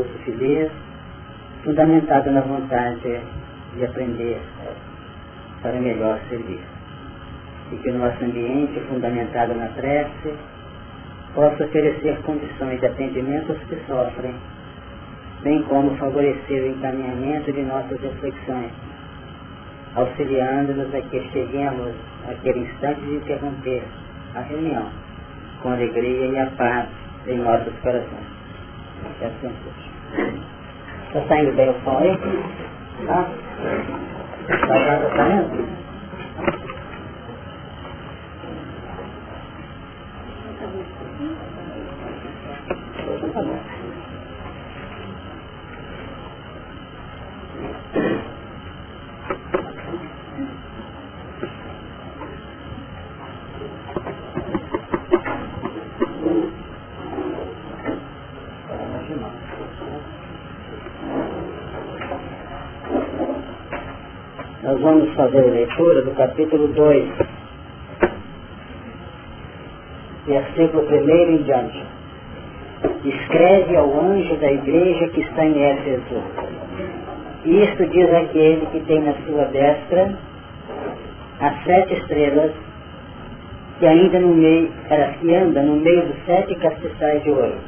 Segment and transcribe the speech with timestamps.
[0.00, 0.70] curso feliz,
[1.62, 3.20] fundamentado na vontade
[3.76, 4.40] de aprender
[5.60, 6.60] para melhor servir.
[7.72, 10.34] E que o nosso ambiente, fundamentado na prece,
[11.34, 14.34] possa oferecer condições de atendimento aos que sofrem,
[15.42, 18.72] bem como favorecer o encaminhamento de nossas reflexões,
[19.94, 21.94] auxiliando-nos a que cheguemos
[22.28, 23.82] àquele instante de interromper
[24.34, 24.88] a reunião
[25.62, 26.88] com alegria e a paz
[27.26, 28.30] em nossos corações.
[31.08, 32.16] Está saindo bem o som aí?
[33.06, 33.28] Tá?
[34.40, 35.16] Está saindo?
[35.16, 35.79] Tá
[65.20, 67.10] fazer a leitura do capítulo 2,
[70.26, 71.84] versículo 1 em diante.
[73.04, 76.22] Escreve ao anjo da igreja que está em Éfeso.
[77.44, 80.14] Isto diz aquele que tem na sua destra
[81.40, 82.52] as sete estrelas
[83.78, 84.70] que ainda no meio,
[85.20, 87.58] que anda no meio dos sete castiçais de ouro.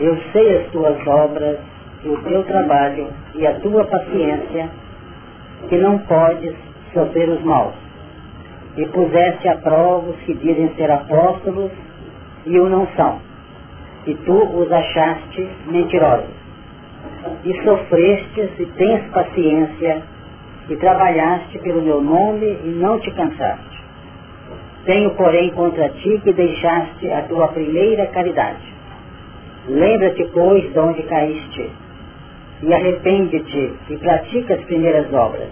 [0.00, 1.58] Eu sei as tuas obras,
[2.04, 4.68] o teu trabalho e a tua paciência
[5.68, 6.54] que não podes
[6.92, 7.74] sofrer os maus.
[8.76, 11.70] E puseste a prova os que dizem ser apóstolos
[12.44, 13.20] e o não são.
[14.06, 16.34] E tu os achaste mentirosos.
[17.44, 20.02] E sofrestes e tens paciência
[20.68, 23.76] e trabalhaste pelo meu nome e não te cansaste.
[24.84, 28.74] Tenho, porém, contra ti que deixaste a tua primeira caridade.
[29.68, 31.70] Lembra-te, pois, de onde caíste
[32.62, 35.48] e arrepende-te e pratica as primeiras obras.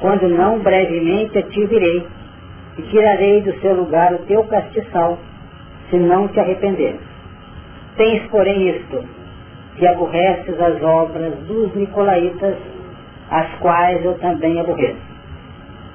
[0.00, 2.06] Quando não, brevemente te virei
[2.78, 5.18] e tirarei do seu lugar o teu castiçal,
[5.90, 7.00] se não te arrependeres.
[7.96, 9.04] Tens, porém, isto,
[9.76, 12.56] que aborreces as obras dos Nicolaitas,
[13.30, 15.08] as quais eu também aborreço.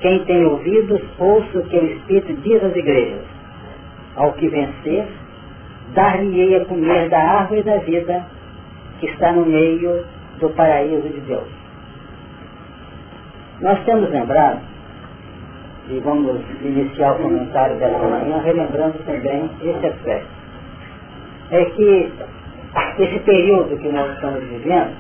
[0.01, 3.21] Quem tem ouvidos, ouça o que o Espírito diz às igrejas.
[4.17, 5.05] Ao que vencer,
[5.93, 8.23] dar-lhe-ei a comer da árvore da vida,
[9.03, 10.05] que está no meio
[10.39, 11.47] do paraíso de Deus.
[13.59, 14.61] Nós temos lembrado,
[15.89, 20.27] e vamos iniciar o comentário dessa manhã, relembrando também esse aspecto,
[21.51, 22.13] é que
[22.99, 24.95] esse período que nós estamos vivendo,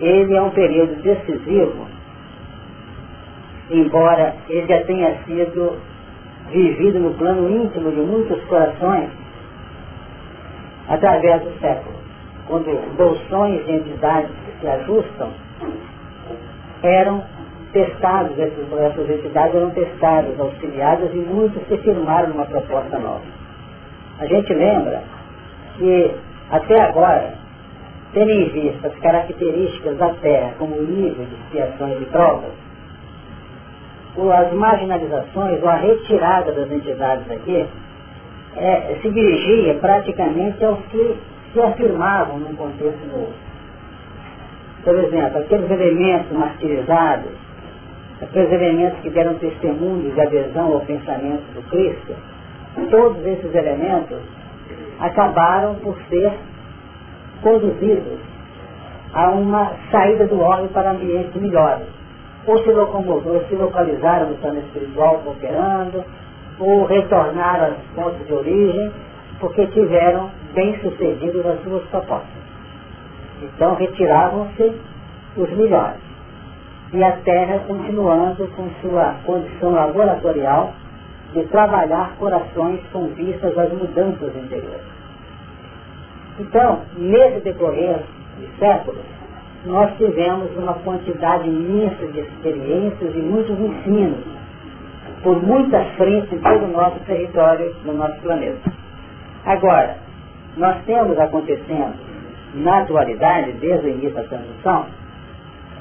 [0.00, 1.86] ele é um período decisivo,
[3.70, 5.76] embora ele já tenha sido
[6.50, 9.10] vivido no plano íntimo de muitos corações
[10.88, 12.01] através do século
[12.46, 15.30] quando bolsões de entidades que se ajustam,
[16.82, 17.22] eram
[17.72, 23.22] testados, essas, essas entidades eram testadas, auxiliadas e muitos se firmaram numa proposta nova.
[24.18, 25.02] A gente lembra
[25.78, 26.14] que
[26.50, 27.34] até agora,
[28.12, 32.52] tendo em vista as características da Terra como nível de expiações e provas,
[34.34, 37.66] as marginalizações ou a retirada das entidades aqui
[38.56, 41.16] é, se dirigia praticamente aos que
[41.52, 43.32] se afirmavam num contexto novo.
[44.84, 47.32] Por exemplo, aqueles elementos martirizados,
[48.20, 52.14] aqueles elementos que deram testemunho de adesão ao pensamento do Cristo,
[52.90, 54.18] todos esses elementos
[54.98, 56.32] acabaram por ser
[57.42, 58.18] conduzidos
[59.12, 61.86] a uma saída do homem para ambientes melhores.
[62.46, 66.04] Ou se locomoveram, se localizaram no plano espiritual cooperando,
[66.58, 68.90] ou retornaram às pontos de origem,
[69.38, 72.42] porque tiveram bem sucedido nas suas propostas.
[73.42, 74.72] Então retiravam-se
[75.36, 76.00] os melhores.
[76.92, 80.74] E a terra continuando com sua condição laboratorial
[81.32, 84.92] de trabalhar corações com vistas às mudanças interiores.
[86.38, 88.00] Então, nesse decorrer
[88.38, 89.02] de séculos,
[89.64, 94.24] nós tivemos uma quantidade imensa de experiências e muitos ensinos
[95.22, 98.72] por muitas frentes em todo o nosso território, no nosso planeta.
[99.46, 99.96] Agora,
[100.56, 101.94] nós temos acontecendo
[102.54, 104.86] na atualidade, desde o início da transição,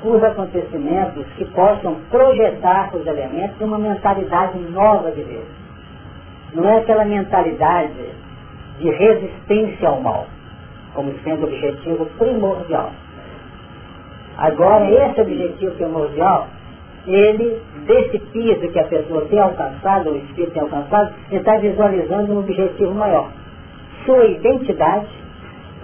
[0.03, 5.45] os acontecimentos que possam projetar os elementos uma mentalidade nova de Deus.
[6.53, 7.93] Não é aquela mentalidade
[8.79, 10.25] de resistência ao mal,
[10.93, 12.91] como sendo objetivo primordial.
[14.37, 16.47] Agora, esse objetivo primordial,
[17.05, 22.39] ele, desse piso que a pessoa tem alcançado, o espírito tem alcançado, está visualizando um
[22.39, 23.29] objetivo maior
[24.05, 25.09] sua identidade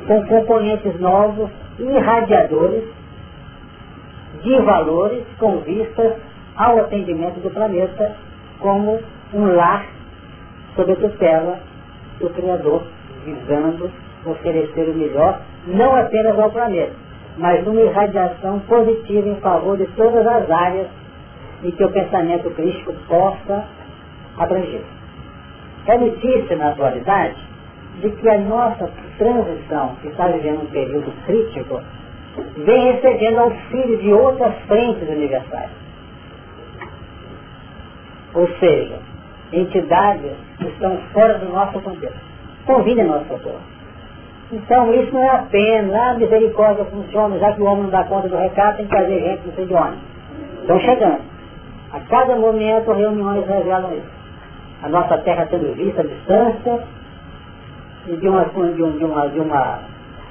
[0.07, 1.49] com componentes novos,
[1.79, 2.83] irradiadores,
[4.43, 6.13] de valores com vistas
[6.55, 8.15] ao atendimento do planeta
[8.59, 8.99] como
[9.33, 9.85] um lar
[10.75, 11.59] sob a tutela
[12.19, 12.83] do Criador,
[13.25, 13.91] visando
[14.25, 16.93] oferecer o melhor, não apenas ao planeta,
[17.37, 20.87] mas uma irradiação positiva em favor de todas as áreas
[21.63, 23.65] em que o pensamento crítico possa
[24.37, 24.81] abranger.
[25.87, 27.46] É notícia na atualidade
[28.01, 31.81] de que a nossa transição, que está vivendo um período crítico,
[32.57, 35.69] vem recebendo auxílio de outras frentes universais.
[38.33, 38.99] Ou seja,
[39.51, 42.19] entidades que estão fora do nosso contexto.
[42.65, 43.61] Convida nosso socorro.
[44.51, 48.29] Então isso não é apenas, a misericórdia funciona, já que o homem não dá conta
[48.29, 49.97] do recado, tem que fazer gente não sei de onde.
[50.61, 51.21] Estão chegando.
[51.91, 54.17] A cada momento reuniões revelam isso.
[54.83, 56.83] A nossa terra sendo vista à distância
[58.07, 59.79] e de, uma, de, um, de, uma, de, uma,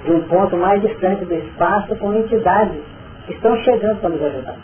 [0.05, 2.81] de um ponto mais distante do espaço com entidades
[3.27, 4.57] que estão chegando para nos ajudar.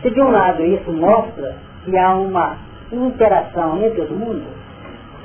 [0.00, 2.56] Se de um lado isso mostra que há uma
[2.90, 4.62] interação entre os mundos,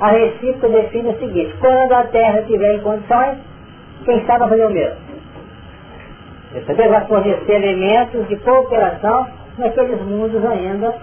[0.00, 3.38] a recíproca define o seguinte, quando a Terra estiver em condições,
[4.04, 5.08] quem sabe vai fazer o mesmo.
[6.52, 9.26] Você vai fornecer elementos de cooperação
[9.58, 10.94] naqueles mundos ainda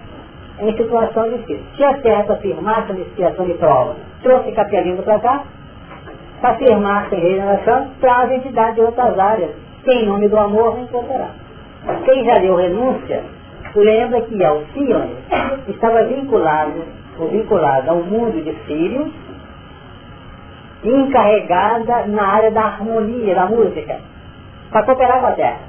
[0.60, 1.64] em situação difícil.
[1.76, 5.44] Se a Terra afirmar essa situação de prova, trouxe Capelindo para cá,
[6.52, 9.52] afirmar sem regeneração, traz entidade de outras áreas,
[9.84, 11.32] que em nome do amor cooperar.
[12.04, 13.24] Quem já deu renúncia,
[13.76, 15.16] lembra que Alcione
[15.68, 16.84] estava vinculado,
[17.20, 19.12] ou vinculado ao mundo de Sírio,
[20.84, 24.00] encarregada na área da harmonia, da música,
[24.72, 25.60] para cooperar com a Terra.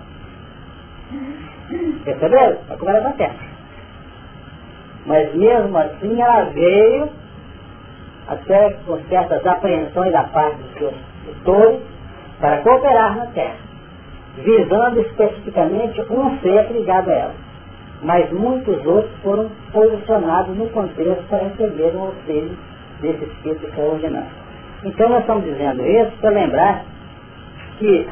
[2.04, 2.56] Perceberam?
[2.66, 3.34] Para cooperar com a Terra.
[5.06, 7.08] Mas mesmo assim ela veio
[8.28, 10.94] até com certas apreensões da parte dos seus
[11.24, 11.80] tutores
[12.40, 13.56] para cooperar na Terra,
[14.38, 17.46] visando especificamente um ser ligado a ela
[18.02, 22.56] mas muitos outros foram posicionados no contexto para receber um auxílio
[23.00, 24.28] desse espírito extraordinário.
[24.84, 26.84] Então nós estamos dizendo isso para lembrar
[27.78, 28.06] que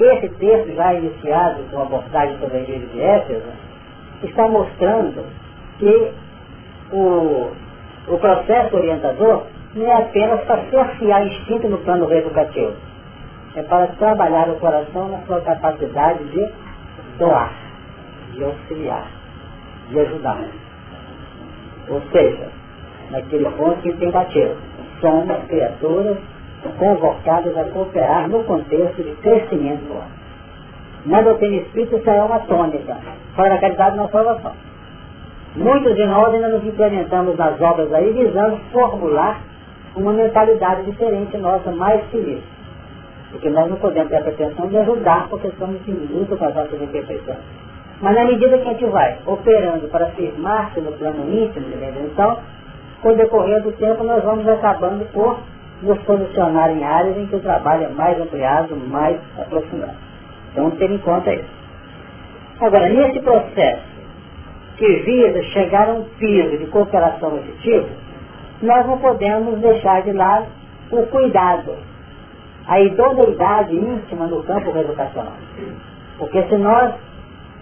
[0.00, 3.48] esse texto já iniciado com a abordagem sobre a igreja de Éfeso
[4.22, 5.24] está mostrando
[5.78, 6.12] que
[6.92, 7.50] o,
[8.08, 9.44] o processo orientador
[9.74, 12.74] não é apenas para saciar instinto no plano reeducativo,
[13.54, 16.48] é para trabalhar o coração na sua capacidade de
[17.18, 17.68] doar
[18.38, 19.06] de auxiliar,
[19.90, 20.44] de ajudar.
[21.88, 22.48] Ou seja,
[23.10, 24.56] naquele ponto que tem batido,
[25.00, 26.18] somos criaturas
[26.78, 30.18] convocadas a cooperar no contexto de crescimento do homem.
[31.06, 32.96] Na doutrina espírita isso é uma tônica,
[33.34, 34.52] fora da caridade na salvação.
[35.56, 39.40] Muitos de nós ainda nos implementamos nas obras aí visando formular
[39.96, 42.42] uma mentalidade diferente nossa, mais feliz.
[43.30, 46.54] Porque nós não podemos ter a pretensão de ajudar porque estamos em luta com as
[46.54, 47.38] nossas imperfeições.
[48.00, 52.38] Mas na medida que a gente vai operando para firmar-se no plano íntimo de redenção,
[53.02, 55.38] com o decorrer do tempo nós vamos acabando por
[55.82, 59.96] nos posicionar em áreas em que o trabalho é mais ampliado, mais aprofundado.
[60.52, 61.58] Então ter em conta isso.
[62.60, 63.97] Agora, nesse processo
[64.86, 67.88] visa chegar a um piso de cooperação efetiva,
[68.62, 70.46] nós não podemos deixar de lado
[70.90, 71.74] o cuidado,
[72.66, 75.34] a idoneidade íntima no campo educacional.
[76.18, 76.94] Porque se nós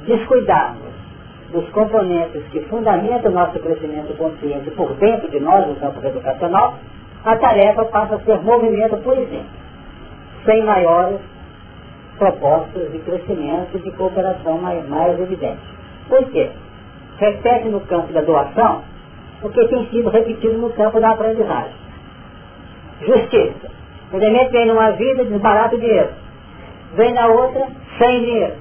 [0.07, 0.95] descuidarmos
[1.53, 6.75] dos componentes que fundamentam o nosso crescimento consciente por dentro de nós, no campo educacional,
[7.25, 9.47] a tarefa passa a ser movimento por exemplo,
[10.45, 11.21] sem maiores
[12.19, 15.65] propostas de crescimento e de cooperação mais, mais evidentes.
[16.09, 16.51] Por quê?
[17.19, 18.83] Repete no campo da doação
[19.43, 21.73] o que tem sido repetido no campo da aprendizagem.
[23.01, 23.71] Justiça.
[24.13, 26.11] O elemento vem numa vida, desbarata o dinheiro.
[26.95, 27.67] Vem na outra,
[27.99, 28.55] sem dinheiro.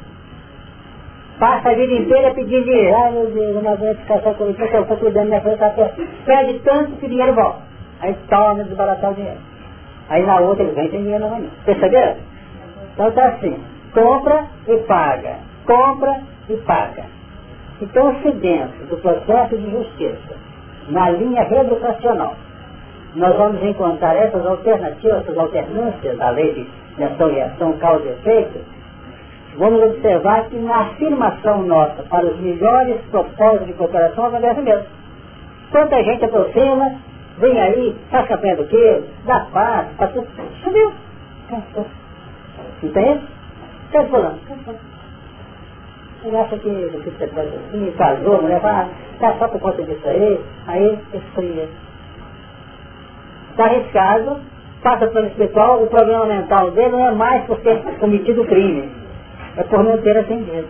[1.39, 2.95] Passa a vida inteira pedindo dinheiro.
[2.95, 5.41] Ai meu Deus, eu não aguento ficar só com isso, eu estou cuidando da minha
[5.41, 5.89] coisa, tá
[6.25, 7.59] Pede tanto que o dinheiro volta.
[8.01, 9.39] Aí torna desbaratar o dinheiro.
[10.09, 11.53] Aí na outra ele vem tem dinheiro novamente.
[11.65, 12.15] Perceberam?
[12.93, 13.59] Então tá assim,
[13.93, 15.35] compra e paga,
[15.65, 17.14] compra e paga.
[17.82, 20.36] Então se dentro do processo de justiça,
[20.89, 22.36] na linha reeducacional,
[23.15, 26.67] nós vamos encontrar essas alternativas, essas alternâncias da lei
[26.98, 28.60] de ação e ação, causa e efeito,
[29.58, 34.86] vamos observar que na afirmação nossa para os melhores propósitos de cooperação acontece mesmo.
[35.72, 36.96] Quanta gente aproxima,
[37.39, 39.03] vem aí, faz campanha do quê?
[39.25, 40.27] Dá paz, tudo.
[40.63, 40.94] Subiu.
[41.50, 41.86] Cansou.
[42.84, 43.22] Entende?
[43.88, 44.39] Está falando.
[44.48, 44.94] Cansou.
[46.25, 48.89] Ele acha que você assim, casou, mulher fala,
[49.20, 51.70] tá só por conta disso aí, aí esfria.
[53.51, 54.39] Está arriscado
[54.86, 58.91] passa pelo espiritual, o problema mental dele não é mais por ter cometido crime,
[59.58, 60.67] é por não ter atendido.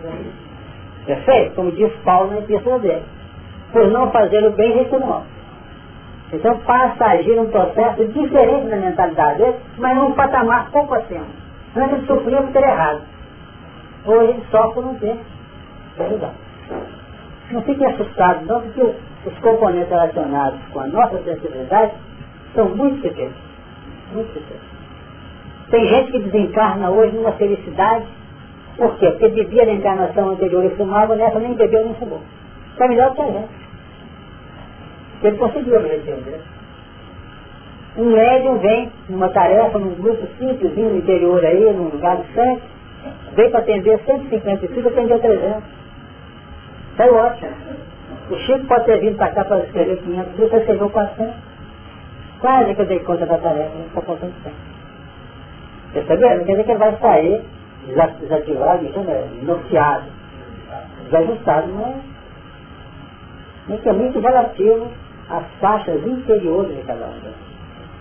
[1.04, 1.54] Perfeito?
[1.54, 3.02] Como diz Paulo na epístola dele.
[3.72, 5.22] Por não fazer o bem reclamar.
[6.32, 11.26] Então passa a agir um processo diferente na mentalidade dele, mas num patamar pouco acima.
[11.76, 13.02] Antes sofria por ter errado.
[14.06, 15.20] Hoje ele sofre por não ter
[16.04, 16.34] verdade.
[17.50, 18.94] Não fiquem assustados não, porque
[19.26, 21.92] os componentes relacionados com a nossa sensibilidade
[22.54, 23.36] são muito pequenos.
[24.12, 24.76] Muito pequenos.
[25.70, 28.06] Tem gente que desencarna hoje numa felicidade
[28.76, 29.10] por quê?
[29.10, 32.20] Porque bebia na encarnação anterior e fumava, nessa nem bebeu nem fumou.
[32.72, 33.48] Está melhor que a gente.
[35.22, 36.40] Ele conseguiu entender.
[37.96, 42.62] Um médium vem numa tarefa, num grupo simples, no interior aí, num lugar distante,
[43.34, 45.62] veio para atender 155, atendeu 300.
[46.96, 47.50] Foi ótimo.
[48.30, 51.34] O Chico pode ter vindo para cá para escrever 500, você escreveu 400.
[52.40, 54.56] Quase que eu dei conta da tarefa, não estou contando tempo.
[55.92, 56.28] Percebeu?
[56.28, 57.42] Quer dizer que ele vai sair
[58.20, 58.84] desativado,
[59.42, 60.04] bloqueado,
[61.04, 63.74] desajustado, não é?
[63.74, 64.88] Isso é muito relativo
[65.30, 67.20] às faixas interiores de cada um.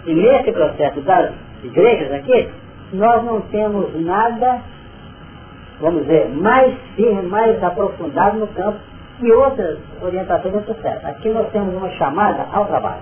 [0.06, 1.32] E nesse processo das
[1.64, 2.50] igrejas aqui,
[2.94, 4.62] nós não temos nada,
[5.80, 8.80] vamos dizer, mais firme, mais aprofundado no campo
[9.20, 11.08] que outras orientações do processo.
[11.08, 13.02] Aqui nós temos uma chamada ao trabalho.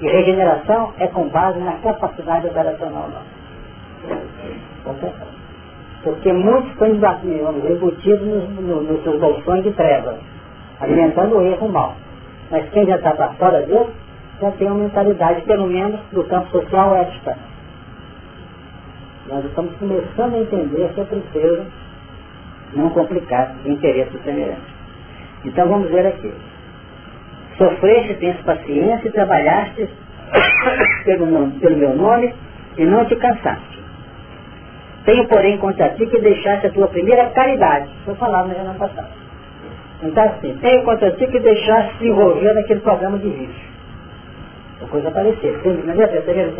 [0.00, 3.36] E regeneração é com base na capacidade operacional nossa.
[6.02, 8.48] Porque muitos estão embutidos nos,
[8.88, 10.16] nos, seus bolsões de trevas,
[10.80, 11.94] alimentando o erro mal.
[12.50, 13.90] Mas quem já está para fora disso,
[14.40, 17.36] já tem uma mentalidade, pelo menos, do campo social ética.
[19.28, 21.04] Nós estamos começando a entender que é
[22.74, 24.74] não complicar o interesse semelhante.
[25.44, 26.32] Então vamos ver aqui.
[27.56, 29.88] Sofreste, tens paciência e trabalhaste
[31.04, 32.34] pelo, pelo meu nome
[32.76, 33.76] e não te cansaste.
[35.04, 37.88] Tenho, porém, contra ti que deixaste a tua primeira caridade.
[38.04, 39.08] Foi falado no ano passado.
[40.02, 43.66] Então, assim, tenho contra ti que deixaste se envolver naquele programa de risco.
[44.82, 45.58] A coisa parecida.
[45.64, 46.52] Não é perceberam?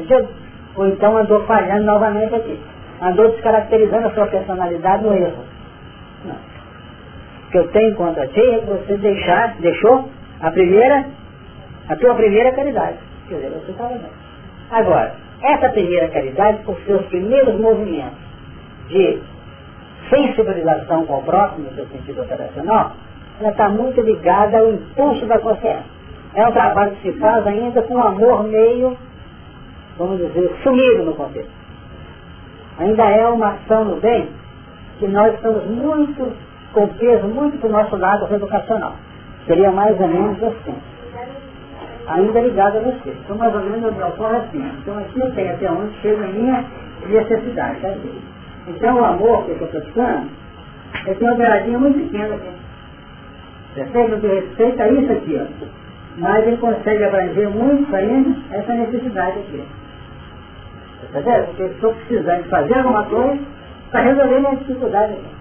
[0.76, 2.58] Ou então andou falhando novamente aqui.
[3.02, 5.44] Andou descaracterizando a sua personalidade no erro.
[7.56, 10.10] Que eu tenho contra ti é que você deixar, deixou
[10.42, 11.06] a primeira,
[11.88, 12.98] a tua primeira caridade.
[13.26, 14.10] Quer dizer, você estava bem.
[14.70, 18.18] Agora, essa primeira caridade, por seus primeiros movimentos,
[18.88, 19.18] de
[20.10, 22.92] sensibilização com o próximo, no seu sentido operacional,
[23.40, 25.86] ela está muito ligada ao impulso da consciência.
[26.34, 28.98] É um trabalho que se faz ainda com amor meio,
[29.96, 31.50] vamos dizer, sumido no contexto.
[32.80, 34.28] Ainda é uma ação no bem
[34.98, 36.36] que nós estamos muito,
[36.76, 38.92] com peso muito para o nosso lado educacional.
[39.46, 40.74] Seria mais ou menos assim.
[42.08, 43.16] Ainda ligado a você.
[43.24, 44.62] Então, mais ou menos, eu ocorre assim.
[44.78, 46.64] Então, aqui eu tenho até onde chega a minha
[47.08, 47.80] necessidade.
[47.80, 47.94] Tá?
[48.68, 50.28] Então o amor que eu estou precisando,
[51.06, 52.50] é tem uma beiradinha muito pequena aqui.
[53.74, 55.66] Percebe o que respeita a isso aqui, ó.
[56.18, 59.64] Mas ele consegue abranger muito ainda essa necessidade aqui.
[61.12, 61.46] Percebe?
[61.46, 63.38] Porque eu estou precisando de fazer alguma coisa
[63.90, 65.35] para resolver minha dificuldade aqui.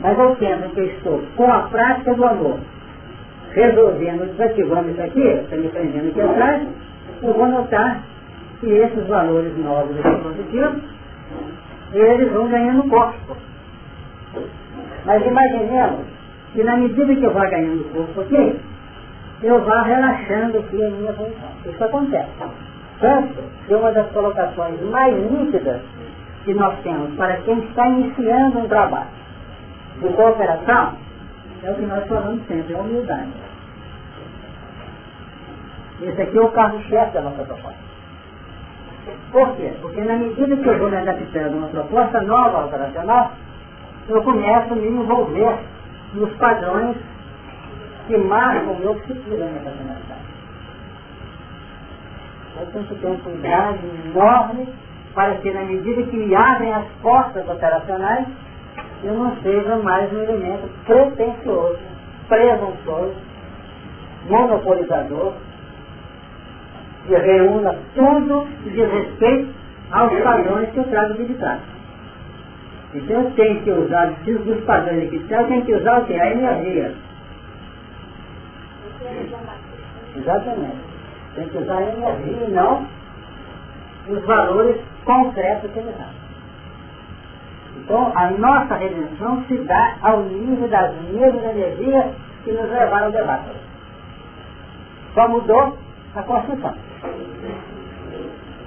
[0.00, 2.58] Mas ao tempo que eu estou com a prática do amor,
[3.52, 6.66] resolvendo, desativando isso aqui, está me prendendo aqui atrás,
[7.22, 8.02] eu vou notar
[8.60, 10.82] que esses valores novos aqui positivos
[11.92, 13.36] eles vão ganhando corpo.
[15.04, 16.06] Mas imaginemos
[16.52, 18.60] que na medida que eu vá ganhando corpo aqui,
[19.42, 21.50] eu vá relaxando aqui a minha função.
[21.66, 22.30] Isso acontece.
[23.00, 25.80] Tanto que uma das colocações mais nítidas
[26.44, 29.19] que nós temos para quem está iniciando um trabalho
[30.00, 30.94] de cooperação
[31.62, 33.32] é o que nós falamos sempre, a humildade.
[36.02, 37.90] Esse aqui é o carro-chefe da nossa proposta.
[39.30, 39.72] Por quê?
[39.82, 43.32] Porque na medida que eu vou me adaptando a uma proposta nova operacional,
[44.08, 45.58] eu começo a me envolver
[46.14, 46.96] nos padrões
[48.06, 50.20] que marcam o meu futuro na personalidade.
[52.58, 54.68] Eu tenho que ter um cuidado enorme
[55.14, 58.26] para que na medida que me abrem as portas operacionais,
[59.02, 61.78] eu não seja mais um elemento pretencioso,
[62.28, 63.14] presunçoso,
[64.28, 65.32] monopolizador,
[67.06, 69.54] que reúna tudo que diz respeito
[69.90, 71.60] aos padrões que eu trago de trás.
[72.94, 76.14] Então eu tenho que usar, dos padrões que eu tenho que usar o que?
[76.14, 76.94] A energia.
[80.16, 80.90] Exatamente.
[81.36, 82.86] Tem que usar a energia e não
[84.08, 86.19] os valores concretos que ele dá.
[87.90, 92.04] Então, a nossa redenção se dá ao nível das mesmas energias
[92.44, 93.50] que nos levaram ao debate.
[95.12, 95.76] Só mudou
[96.14, 96.72] a construção.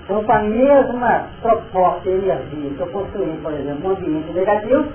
[0.04, 4.92] Então, com a mesma proposta de energia que eu construí, por exemplo, um ambiente negativo,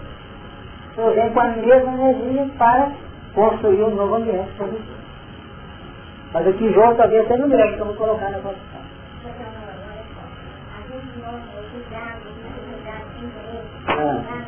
[0.99, 2.91] eu venho com a mesma energia para
[3.35, 4.99] construir um novo ambiente positivo.
[6.35, 8.78] Mas o tijolo talvez seja o mesmo que eu vou colocar na construção.
[13.89, 14.45] Ah.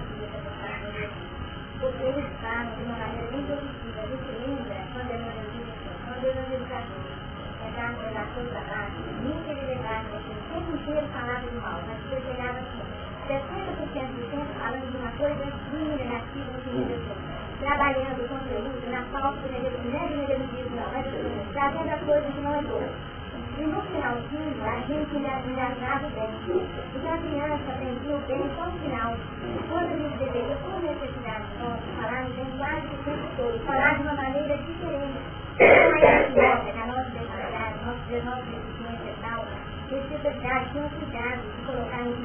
[1.80, 2.28] Porque eles
[2.76, 5.18] de uma maneira bem positiva, a gente lembra quando eu
[6.04, 7.08] quando eu não educador,
[7.64, 8.92] chegava no relação do trabalho,
[9.24, 10.78] nunca ele levava, o
[11.40, 12.84] de mal, mas você chegava assim,
[13.32, 17.16] 70% do tempo falando de uma coisa ruim, negativa, no sentido assim,
[17.60, 19.56] trabalhando o conteúdo na falta de
[20.20, 21.06] negativismo, não, mas
[21.52, 23.09] trazendo a coisa que não é.
[23.60, 25.16] E no finalzinho, a gente
[25.50, 26.32] engajava bem.
[26.96, 29.12] Então a criança aprendia bem só no final.
[29.68, 34.02] Quando a gente deveria, por necessidade nossa, falar no quase o tempo todo, falar de
[34.02, 35.20] uma maneira diferente.
[35.60, 39.44] Não é assim, nossa, na nossa deficiência, nossa, nossa deficiência e tal,
[39.90, 42.16] necessidade, tenha cuidado de colocar em,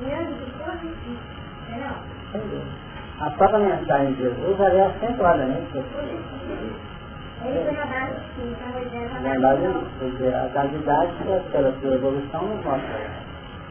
[0.00, 1.20] em âmbito positivo.
[1.68, 3.26] Não?
[3.26, 6.97] A própria mensagem de Jesus é acentuadamente positiva.
[7.40, 7.52] Foi
[9.22, 11.12] na base não, porque a caridade,
[11.52, 13.28] pela sua evolução, não mostra.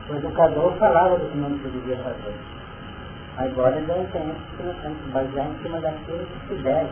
[0.09, 2.33] O educador falava do que não se devia fazer.
[3.37, 6.89] Agora já entende que nós temos que basear em cima daquilo que se deve.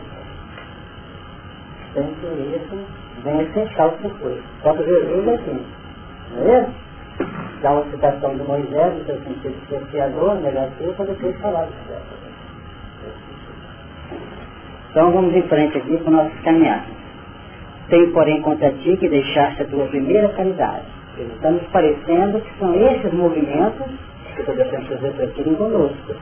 [1.94, 2.86] Sem que isso
[3.24, 4.42] venha essencial depois.
[4.62, 5.66] Só que Jesus é assim.
[6.32, 6.86] Não é isso?
[7.62, 11.64] Dá uma citação do Moisés, no seu sentido de ser criador, negativo, para depois falar
[11.64, 12.25] do céu.
[14.96, 16.86] Então vamos em frente aqui para o nosso caminhar.
[17.90, 20.86] Tenho, porém, contra ti que deixaste a tua primeira caridade.
[21.18, 23.86] Estamos parecendo que são esses movimentos
[24.34, 26.14] que deixando fazer refletirem conosco.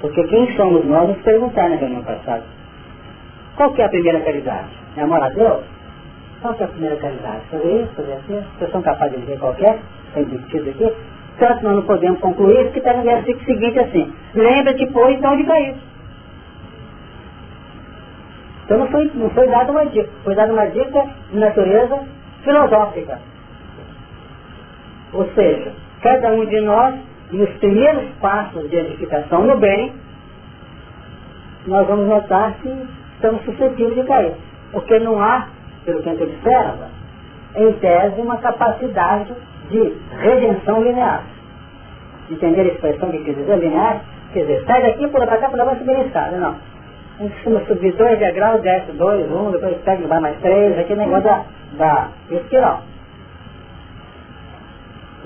[0.00, 2.44] Porque quem somos nós nos perguntar na reunião passada.
[3.56, 4.70] Qual que é a primeira caridade?
[4.96, 5.62] É amor a Deus?
[6.40, 7.42] Qual que é a primeira caridade?
[7.50, 8.44] Fazer isso, fazer aquilo?
[8.58, 9.78] Vocês são capazes de dizer qualquer?
[10.14, 10.90] Tem sentido aqui?
[11.38, 14.10] Tanto nós não podemos concluir que está no versículo seguinte assim.
[14.34, 15.90] Lembra-te, pois, de onde.
[18.70, 22.04] Então não foi, não foi dada uma dica, foi dada uma dica de natureza
[22.44, 23.18] filosófica.
[25.12, 26.94] Ou seja, cada um de nós,
[27.32, 29.92] nos primeiros passos de edificação no bem,
[31.66, 32.72] nós vamos notar que
[33.14, 34.34] estamos suscetíveis de cair.
[34.70, 35.48] Porque não há,
[35.84, 36.90] pelo que a gente observa,
[37.56, 39.34] em tese, uma capacidade
[39.68, 41.24] de redenção linear.
[42.30, 44.00] Entender a expressão que quer dizer linear?
[44.32, 46.36] Quer dizer, sai daqui, pula para cá, pula para subir a escada.
[46.36, 46.70] Não
[47.20, 51.00] a gente costuma subir dois degraus, desce dois, um, depois pega vai mais três, aquele
[51.00, 51.44] negócio da,
[51.76, 52.82] da espiral.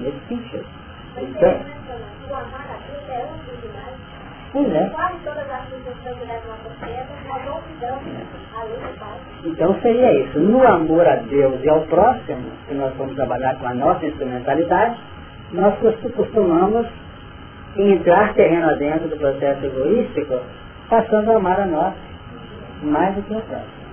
[0.00, 0.64] Nesse sentido.
[1.16, 1.60] Então,
[4.52, 4.90] Pois é.
[9.44, 10.38] Então seria isso.
[10.40, 14.98] No amor a Deus e ao próximo, que nós vamos trabalhar com a nossa instrumentalidade,
[15.52, 15.78] nós
[16.16, 16.88] costumamos
[17.76, 20.40] entrar terreno adentro do processo egoístico
[20.88, 21.94] passando a amar a nós
[22.82, 23.84] mais do que a própria.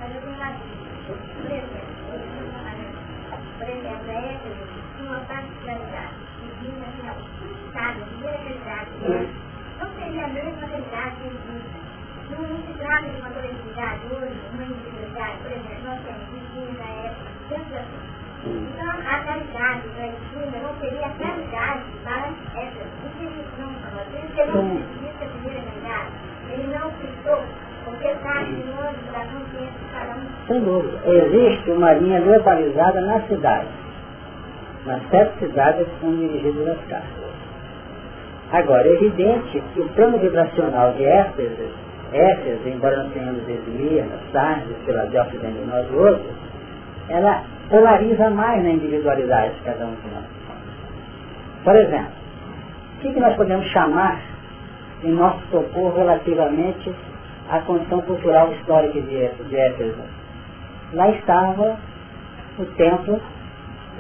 [9.80, 15.38] Não seria a mesma realidade que não se trata de uma coletividade hoje, uma individualidade,
[15.41, 18.21] por exemplo, nós temos vizinhos da época, sempre assim.
[18.43, 22.84] Então, a caridade para a esquina não seria a caridade para essa.
[23.04, 24.32] Não seria, não, não, seria
[25.30, 25.81] primeira caridade
[26.58, 26.92] não
[27.86, 30.48] porque nós da consciência de cada um.
[30.48, 31.00] Sem dúvida.
[31.06, 33.68] Existe uma linha globalizada na cidade.
[34.86, 37.32] Nas sete cidades são dirigidas as cartas.
[38.52, 41.70] Agora, é evidente que o plano vibracional de Éfeso,
[42.12, 46.36] Éfeso, embora nós tenhamos Esmirna, Sardes, Filadélfia dentro de nós outros,
[47.08, 50.26] ela polariza mais na individualidade de cada um de nós.
[51.64, 52.12] Por exemplo,
[52.98, 54.20] o que nós podemos chamar
[55.04, 56.94] em nosso socorro relativamente
[57.50, 60.02] à condição cultural histórica de Éfeso.
[60.94, 61.78] Lá estava
[62.60, 63.20] o templo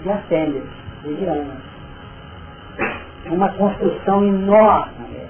[0.03, 0.63] de Artemis,
[1.03, 1.55] de Diana.
[3.25, 5.21] Uma construção enorme,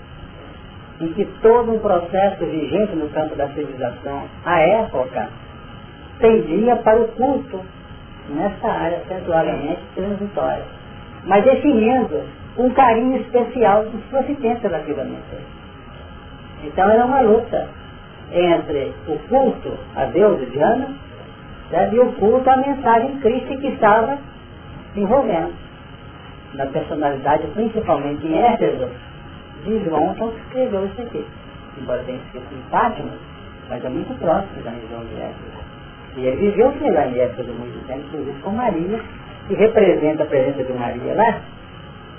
[0.99, 5.29] em que todo um processo vigente no campo da civilização, à época,
[6.19, 7.59] tendia para o culto
[8.29, 10.63] nessa área acentuadamente transitória,
[11.25, 12.23] mas definindo
[12.57, 15.60] um carinho especial que fosse tempo relativamente.
[16.63, 17.67] Então era uma luta
[18.31, 20.89] entre o culto a Deus de Diana
[21.71, 24.17] né, e o culto à mensagem Cristo que estava
[24.95, 25.53] envolvendo.
[26.53, 28.89] Na personalidade, principalmente em Éfeso,
[29.63, 31.25] de João, então escreveu isso aqui.
[31.79, 33.11] Embora tenha escrito em Fátima,
[33.69, 35.61] mas é muito próximo da região de Éfeso.
[36.17, 38.99] E ele viveu lá em Éfeso muito tempo, inclusive com Maria,
[39.47, 41.39] que representa a presença de Maria lá,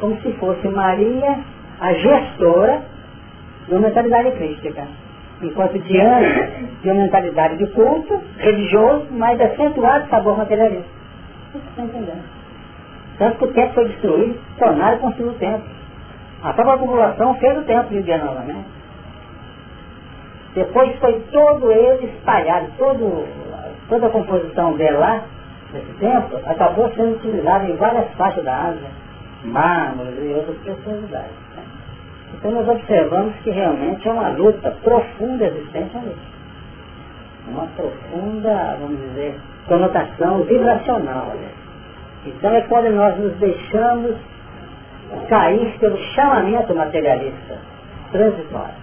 [0.00, 1.38] como se fosse Maria
[1.80, 2.82] a gestora
[3.66, 4.86] de uma mentalidade crística.
[5.40, 6.50] Enquanto Diana,
[6.82, 10.88] de uma mentalidade de culto, religioso, mas acentuado sabor materialista.
[11.54, 12.22] Está entendendo?
[13.18, 15.68] Tanto que o templo foi destruído, tornaram construir o templo.
[16.42, 18.82] A própria população fez o templo de Diana novamente.
[20.54, 23.26] Depois foi todo ele espalhado, todo,
[23.88, 25.22] toda a composição dele lá,
[25.72, 28.88] nesse templo, acabou sendo utilizada em várias faixas da Ásia,
[29.44, 31.30] mármores e outras preciosidades.
[32.32, 32.38] Né?
[32.38, 36.16] Então nós observamos que realmente é uma luta profunda existente ali.
[37.48, 41.48] Uma profunda, vamos dizer, conotação vibracional ali.
[42.26, 44.16] Então é quando nós nos deixamos
[45.28, 47.58] cair pelo chamamento materialista,
[48.10, 48.82] transitório.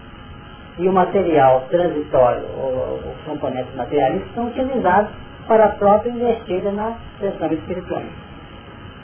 [0.77, 5.11] E o material transitório, os componentes materialistas, são utilizados
[5.47, 8.03] para a própria investida na questão espiritual.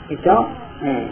[0.08, 0.48] Então,
[0.82, 1.06] é,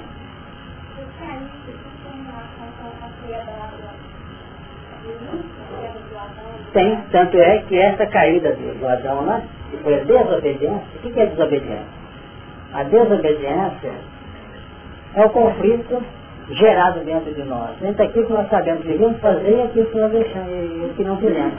[6.75, 10.99] tem, tanto é que essa caída do, do Adão lá, que foi a desobediência, o
[10.99, 12.05] que é desobediência?
[12.75, 13.93] A desobediência
[15.15, 16.03] é o conflito
[16.51, 19.99] gerado dentro de nós, entre aquilo que nós sabemos que devemos fazer e aquilo que
[19.99, 21.55] nós deixamos e o que não fizemos.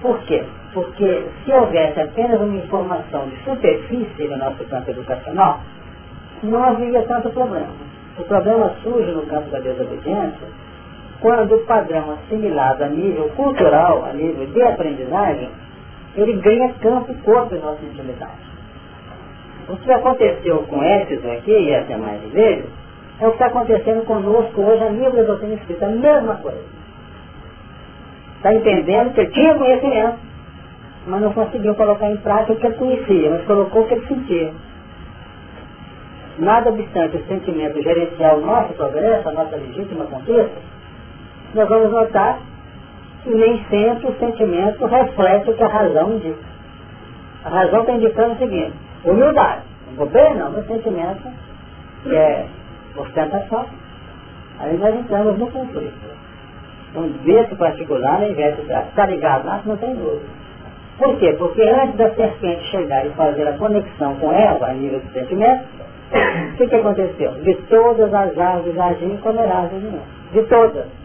[0.00, 0.42] Por quê?
[0.72, 5.60] Porque se houvesse apenas uma informação de superfície no nosso campo educacional,
[6.42, 7.68] não haveria tanto problema.
[8.18, 10.48] O problema surge no campo da desobediência
[11.22, 15.48] quando o padrão assimilado a nível cultural, a nível de aprendizagem,
[16.16, 18.52] ele ganha campo corpo em nossa intimidade.
[19.68, 22.68] O que aconteceu com Éfeso aqui, e essa é mais dele,
[23.20, 26.64] é o que está acontecendo conosco hoje a nível da doutrina espírita, a mesma coisa.
[28.36, 30.18] Está entendendo que ele tinha conhecimento,
[31.06, 34.06] mas não conseguiu colocar em prática o que ele conhecia, mas colocou o que ele
[34.08, 34.52] sentia.
[36.38, 40.50] Nada obstante o sentimento gerencial nosso progresso, a nossa legítima conquista,
[41.54, 42.38] nós vamos notar
[43.22, 46.52] que nem sempre o sentimento reflete o que a razão indica.
[47.44, 49.62] A razão está indicando o seguinte, humildade.
[49.96, 51.22] Não bem não, meu sentimento
[52.02, 52.46] que é
[52.96, 53.66] ostentação.
[54.58, 56.12] Aí nós entramos no conflito.
[56.90, 60.42] Então, desse particular, ao invés de estar ligado lá, não tem dúvida.
[60.98, 61.34] Por quê?
[61.38, 65.64] Porque antes da serpente chegar e fazer a conexão com Eva, a nível de sentimento,
[66.52, 67.32] o que, que aconteceu?
[67.42, 70.00] De todas as árvores agir comerás de mim.
[70.32, 71.01] De todas.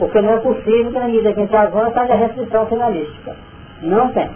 [0.00, 3.36] Porque não é possível que na medida que a gente avança haja restrição finalística.
[3.82, 4.30] Não tem.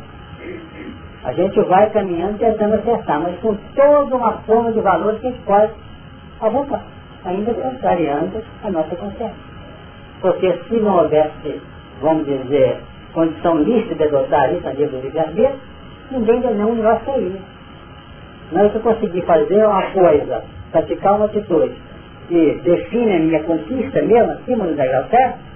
[1.24, 5.30] A gente vai caminhando tentando acertar, mas com toda uma forma de valores que a
[5.30, 5.72] gente pode
[6.42, 6.82] avançar,
[7.24, 9.34] ainda contrariando a nossa consciência.
[10.20, 11.62] Porque se não houvesse,
[12.02, 12.80] vamos dizer,
[13.14, 15.58] condição lícita de adotar isso a nível de livre
[16.10, 17.40] ninguém não nós seria.
[18.52, 21.74] Não é que eu consegui fazer uma coisa, praticar uma atitude,
[22.28, 25.53] que define a minha conquista mesmo, acima do degrau certo,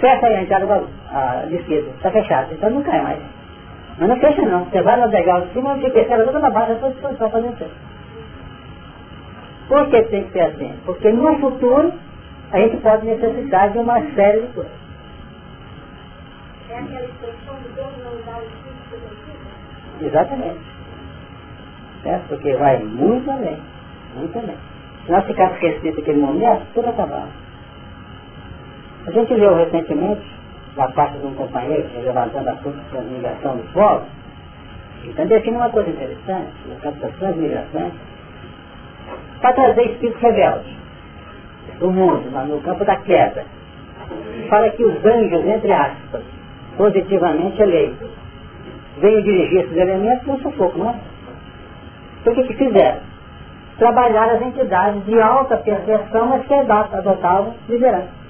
[0.00, 3.18] fecha aí a entrada a, a esquerda, está fechado, então não cai mais.
[3.98, 6.74] Mas não fecha não, você vai no degrau de cima, fica ela toda na baixa,
[6.76, 7.68] toda disposição para vencer.
[9.68, 10.74] Por que tem que ser assim?
[10.84, 11.92] Porque no futuro
[12.52, 14.72] a gente pode necessitar de uma série de coisas.
[16.70, 20.60] É aquela expressão de Deus não dá o Exatamente.
[22.02, 22.28] Certo?
[22.28, 23.58] Porque vai muito além.
[24.14, 24.56] Muito além.
[25.06, 27.45] Se nós ficarmos esquecidos naquele momento, tudo acabava.
[29.06, 30.26] A gente leu recentemente,
[30.74, 34.08] da parte de um companheiro, levantando a culpa da migração dos povos,
[35.04, 37.92] então define uma coisa interessante, no campo das transmigrações,
[39.40, 40.76] para trazer espíritos rebeldes
[41.78, 43.44] do mundo, no campo da queda.
[44.48, 46.22] Fala que os anjos, entre aspas,
[46.76, 48.08] positivamente eleitos,
[48.98, 50.94] veio dirigir esses elementos no sufoco, não é?
[52.20, 52.98] Então o que, que fizeram?
[53.78, 58.25] Trabalhar as entidades de alta perversão, mas que adotavam liderança.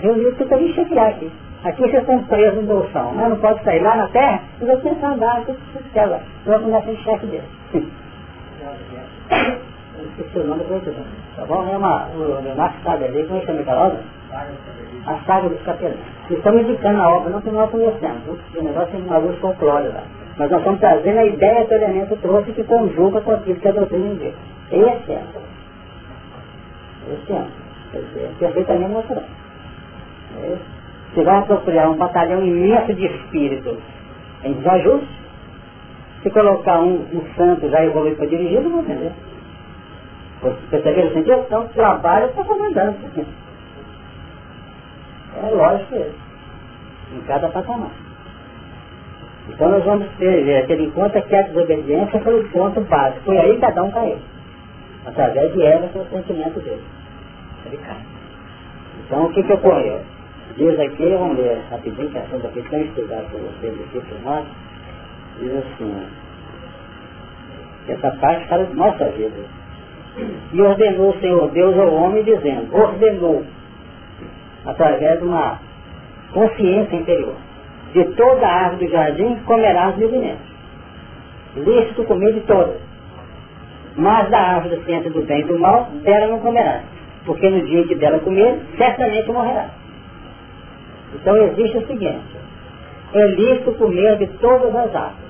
[0.00, 1.30] Reuniu tudo para chefiar aqui.
[1.64, 3.28] Aqui vocês estão presos no bolsão, né?
[3.28, 6.20] não pode sair lá na terra, e vocês andando, vocês ficam lá.
[6.46, 7.48] Nós vamos ser chefe dele.
[10.10, 10.94] esqueci o nome do outro
[11.34, 11.68] Tá bom?
[11.68, 14.00] É uma, o sabe ali, como é que chama aquela obra?
[15.06, 15.98] A saga dos capelães.
[16.30, 18.38] Estamos indicando a obra, não que nós conhecemos.
[18.54, 20.02] O negócio é uma luz folclore lá.
[20.36, 23.68] Mas nós estamos trazendo a ideia que o elemento trouxe que conjuga com aquilo que
[23.68, 24.36] a doutrina indica.
[24.70, 25.22] Esse é.
[27.12, 27.46] Esse é.
[27.94, 29.24] é perfeitamente natural.
[30.42, 30.58] É.
[31.14, 33.78] Você vai apropriar um batalhão imenso de espíritos
[34.44, 35.08] em desajuste.
[36.22, 39.12] Se colocar um, um santo já evoluído para dirigir, não vai entender.
[40.70, 41.44] Perceberam o sentido?
[41.46, 42.96] Então, trabalho está comandando.
[45.42, 46.14] É lógico isso.
[47.14, 47.90] Em cada patamar.
[49.48, 53.24] Então nós vamos ter, é, ter em conta que a desobediência foi o ponto básico.
[53.24, 54.18] Foi aí que Adão caiu.
[55.06, 56.82] Através de foi o sentimento dele.
[57.66, 57.96] Ele cai.
[59.04, 60.00] Então o que que ocorreu?
[60.56, 64.20] Diz aqui, vamos ler rapidinho, que a ação aqui tem estudado por vocês aqui por
[64.22, 64.44] nós.
[65.38, 66.06] Diz assim,
[67.88, 69.44] essa parte fala de nossa vida.
[70.52, 73.44] E ordenou o Senhor Deus ao homem dizendo, ordenou,
[74.64, 75.60] através de uma
[76.32, 77.34] consciência interior
[77.96, 80.42] de toda a árvore do jardim comerás livremente.
[81.56, 82.76] Lícito comer de todas.
[83.96, 86.82] Mas da árvore da ciência do bem e do mal, dela não comerás.
[87.24, 89.70] Porque no dia que dela comer, certamente morrerá.
[91.14, 92.36] Então existe o seguinte,
[93.14, 95.26] é lícito comer de todas as árvores.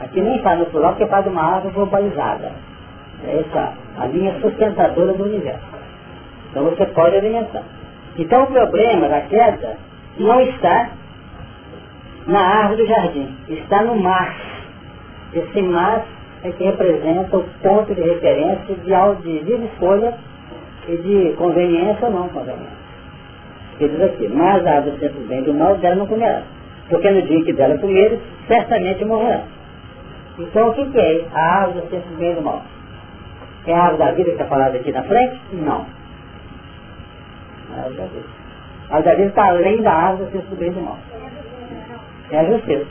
[0.00, 2.52] Aqui nem faz no plural porque faz uma árvore globalizada.
[3.24, 5.62] É essa a linha sustentadora do universo.
[6.50, 7.62] Então você pode alimentar.
[8.18, 9.76] Então o problema da queda
[10.18, 10.90] não está
[12.26, 14.36] na árvore do jardim, está no mar.
[15.32, 16.04] Esse mar
[16.44, 20.14] é que representa o ponto de referência de, de livre escolha
[20.88, 22.81] e de conveniência ou não conveniência.
[23.80, 26.42] Ele diz aqui, mas a árvore sempre bem do mal dela não comerá.
[26.88, 29.42] Porque no dia que dela comer, certamente morrerá.
[30.38, 32.62] Então o que, que é a árvore sempre bem do mal?
[33.66, 35.40] É a árvore da vida que está falada aqui na frente?
[35.52, 35.86] Não.
[37.70, 38.26] A árvore da vida.
[38.90, 40.98] A árvore da vida está além da árvore sempre bem do mal.
[42.30, 42.86] É a justiça.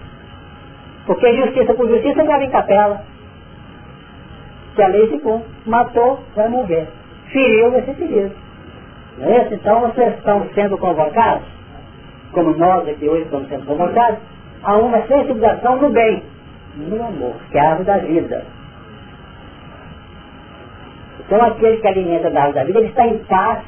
[1.06, 3.04] Porque justiça por justiça não em capela.
[4.76, 6.88] Se a lei se cumpre, matou, vai morrer.
[7.32, 8.32] Feriu, vai ser ferido.
[9.18, 9.54] Não é isso?
[9.54, 11.44] Então vocês estão sendo convocados,
[12.32, 14.20] como nós aqui hoje estamos sendo convocados,
[14.64, 16.24] a uma sensibilização do bem,
[16.78, 18.46] no amor, que é a árvore da vida.
[21.20, 23.64] Então aquele que alimenta da árvore da vida, ele está em paz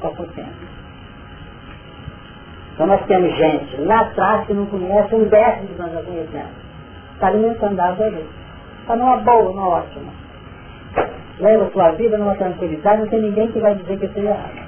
[0.00, 0.66] com a consciência.
[2.74, 6.50] Então nós temos gente lá atrás que não conhece um décimo que nós já conhecemos.
[7.14, 8.30] Está alimentando a árvore da vida.
[8.82, 10.12] Está numa boa, numa ótima.
[11.40, 14.65] Leva a sua vida numa tranquilidade, não tem ninguém que vai dizer que seja errado.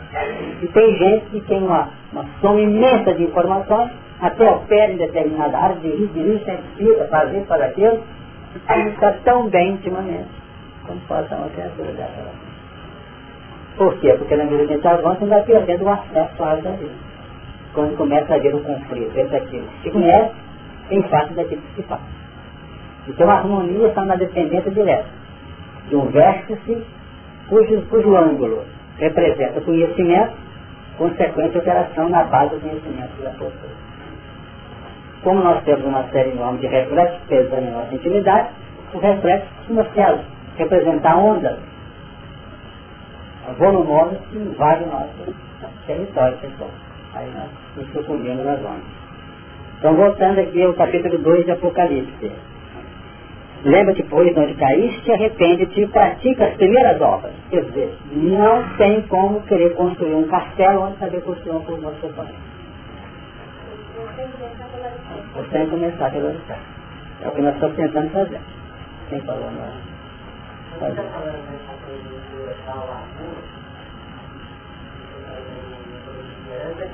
[0.62, 3.90] E tem gente que tem uma, uma soma imensa de informações,
[4.20, 8.02] até opera em determinada área, dirige, dirige, certifica, faz isso, faz aquilo,
[8.54, 10.28] e está tão bem ultimamente
[10.88, 12.48] como pode uma criatura dessa.
[13.76, 14.14] Por quê?
[14.14, 17.08] Porque na medida que a gente avança, vai perdendo o acesso à área da vida.
[17.74, 20.34] Quando começa a haver um conflito entre aquilo que se conhece
[20.90, 22.00] em face daquilo que se faz.
[23.06, 25.06] Então a harmonia está na dependência direta
[25.88, 26.82] de um vértice
[27.48, 28.64] cujo, cujo ângulo
[28.98, 30.32] representa conhecimento,
[30.96, 33.72] consequência operação na base do conhecimento da postura.
[35.22, 38.48] Como nós temos uma série enorme de reflexos pesando em nossa intimidade,
[38.94, 40.20] os reflexos nos céus
[40.56, 41.58] representar ondas
[43.56, 45.34] volumosa que invade o nosso
[45.86, 46.70] território pessoal.
[47.14, 48.82] Aí nós nos sucumbimos nas ondas.
[49.78, 52.32] Então voltando aqui ao capítulo 2 de Apocalipse.
[53.64, 57.32] Lembra-te, pois, onde caíste, arrepende-te e pratica as primeiras obras.
[57.50, 62.08] Quer dizer, não tem como querer construir um castelo onde saber construir uma por você
[62.08, 62.28] pai.
[65.34, 66.56] Você tem que começar pela lição.
[67.20, 68.40] É o que nós estamos tentando fazer.
[69.08, 69.72] Quem falou agora?
[70.78, 70.94] Pode.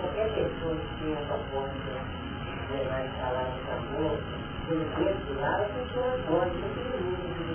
[0.01, 4.19] Qualquer pessoa que tenha essa forma de instalar esse amor,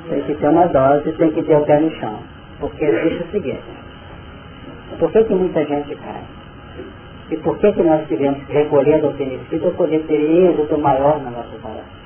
[0.10, 2.19] tem que ter uma dose, tem que ter o pé no chão.
[2.60, 3.63] Porque existe o seguinte,
[5.00, 6.24] por que, que muita gente cai?
[7.32, 11.30] E por que, que nós tivemos que recolher doutrina para poder ter êxito maior na
[11.32, 12.00] nossa tarefa?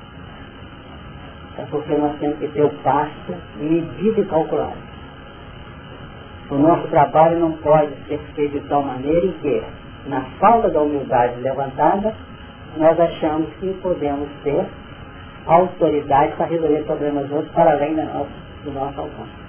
[1.58, 4.76] É porque nós temos que ter o passo medido e calculado.
[6.50, 9.62] O nosso trabalho não pode ser feito de tal maneira em que,
[10.06, 12.14] na falta da humildade levantada,
[12.76, 14.66] nós achamos que podemos ter
[15.46, 18.30] autoridade para resolver problemas outros para além da nossa,
[18.64, 19.44] do nosso alcance.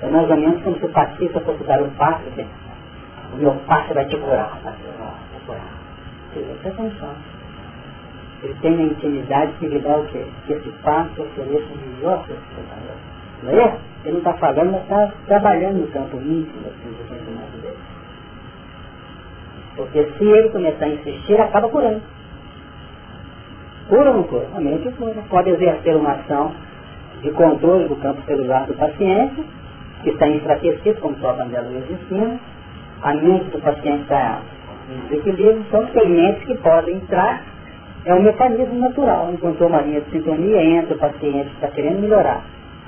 [0.00, 2.22] É mais ou menos como se o patista fosse dar um passo,
[3.32, 4.58] o meu passo vai te curar.
[4.62, 5.78] Vai te curar.
[6.34, 7.14] Você atenção.
[8.42, 10.24] Ele tem na intimidade que lhe dá o quê?
[10.46, 13.78] Que esse passo ofereça o melhor que você Não é?
[14.04, 17.76] Ele não está falando, mas está trabalhando no campo íntimo assim, do sentimento dele.
[19.76, 22.00] Porque se ele começar a insistir, acaba curando.
[23.88, 24.56] Cura ou não?
[24.56, 24.90] A mente.
[25.30, 26.52] Pode exercer uma ação
[27.22, 29.42] de controle do campo celular do paciente,
[30.02, 32.38] que está enfraquecido, como o André Luiz ensina.
[33.02, 34.40] A mente do paciente está
[34.90, 37.42] em desequilíbrio, então tem mentes que podem entrar.
[38.04, 39.30] É um mecanismo natural.
[39.32, 42.42] Enquanto uma linha de sintonia entra o paciente está querendo melhorar.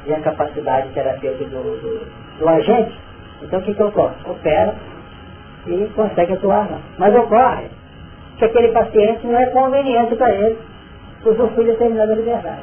[0.07, 2.07] E a capacidade terapêutica do, do,
[2.39, 2.99] do agente.
[3.43, 4.15] Então o que, que ocorre?
[4.27, 4.75] Opera
[5.67, 6.69] e consegue atuar.
[6.99, 7.67] Mas ocorre
[8.39, 10.70] que aquele paciente não é conveniente para ele
[11.25, 12.63] usufruir de determinada liberdade.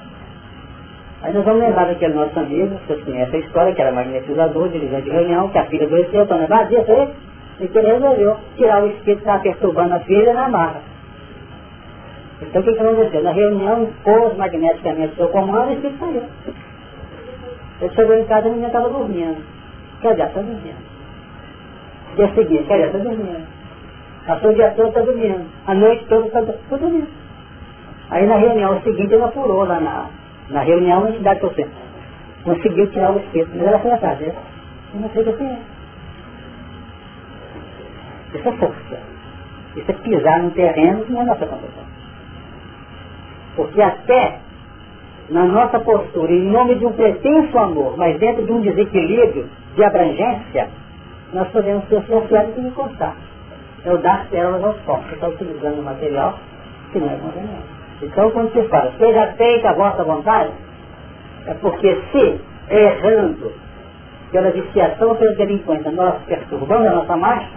[1.22, 5.04] Aí nós vamos lembrar daquele nosso amigo, vocês conhecem a história, que era magnetizador, dirigente
[5.04, 7.10] de reunião, que a filha adoeceu, para levar disso aí,
[7.60, 10.82] e que ele resolveu tirar o espírito que estava perturbando a filha na marra.
[12.42, 13.24] Então o que, que aconteceu?
[13.24, 16.24] Na reunião, pôs magneticamente seu comando e o espírito saiu.
[17.82, 19.44] Ele chegou em casa e a menina estava dormindo.
[20.02, 20.88] Quer dizer, está dormindo.
[22.16, 23.48] Dia seguinte, quer dizer, está dormindo.
[24.28, 25.46] Passou o dia todo, está dormindo.
[25.66, 27.27] A noite toda, está dormindo.
[28.10, 30.06] Aí na reunião seguinte, ele apurou lá na,
[30.50, 31.72] na reunião na entidade docente.
[32.44, 34.36] Conseguiu tirar o espírito, mas ela foi atrás dele.
[34.94, 35.60] Eu não sei o que é.
[38.34, 39.00] Isso é força.
[39.76, 41.88] Isso é pisar no terreno que não é nossa competência.
[43.56, 44.40] Porque até
[45.30, 49.84] na nossa postura, em nome de um pretenso amor, mas dentro de um desequilíbrio de
[49.84, 50.70] abrangência,
[51.34, 53.16] nós podemos ser associados e encostar.
[53.84, 55.06] É o dar pérolas aos povos.
[55.08, 56.40] Você está utilizando um material
[56.92, 57.77] que não é conveniente.
[58.02, 60.52] Então, quando você fala, seja feita a vossa vontade,
[61.48, 63.52] é porque se, errando,
[64.32, 67.50] pela viciação pela delinquência, nós perturbamos a nossa marcha,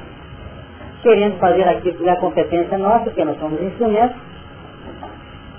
[1.02, 4.16] querendo fazer aquilo que é a competência nossa, porque nós somos instrumentos,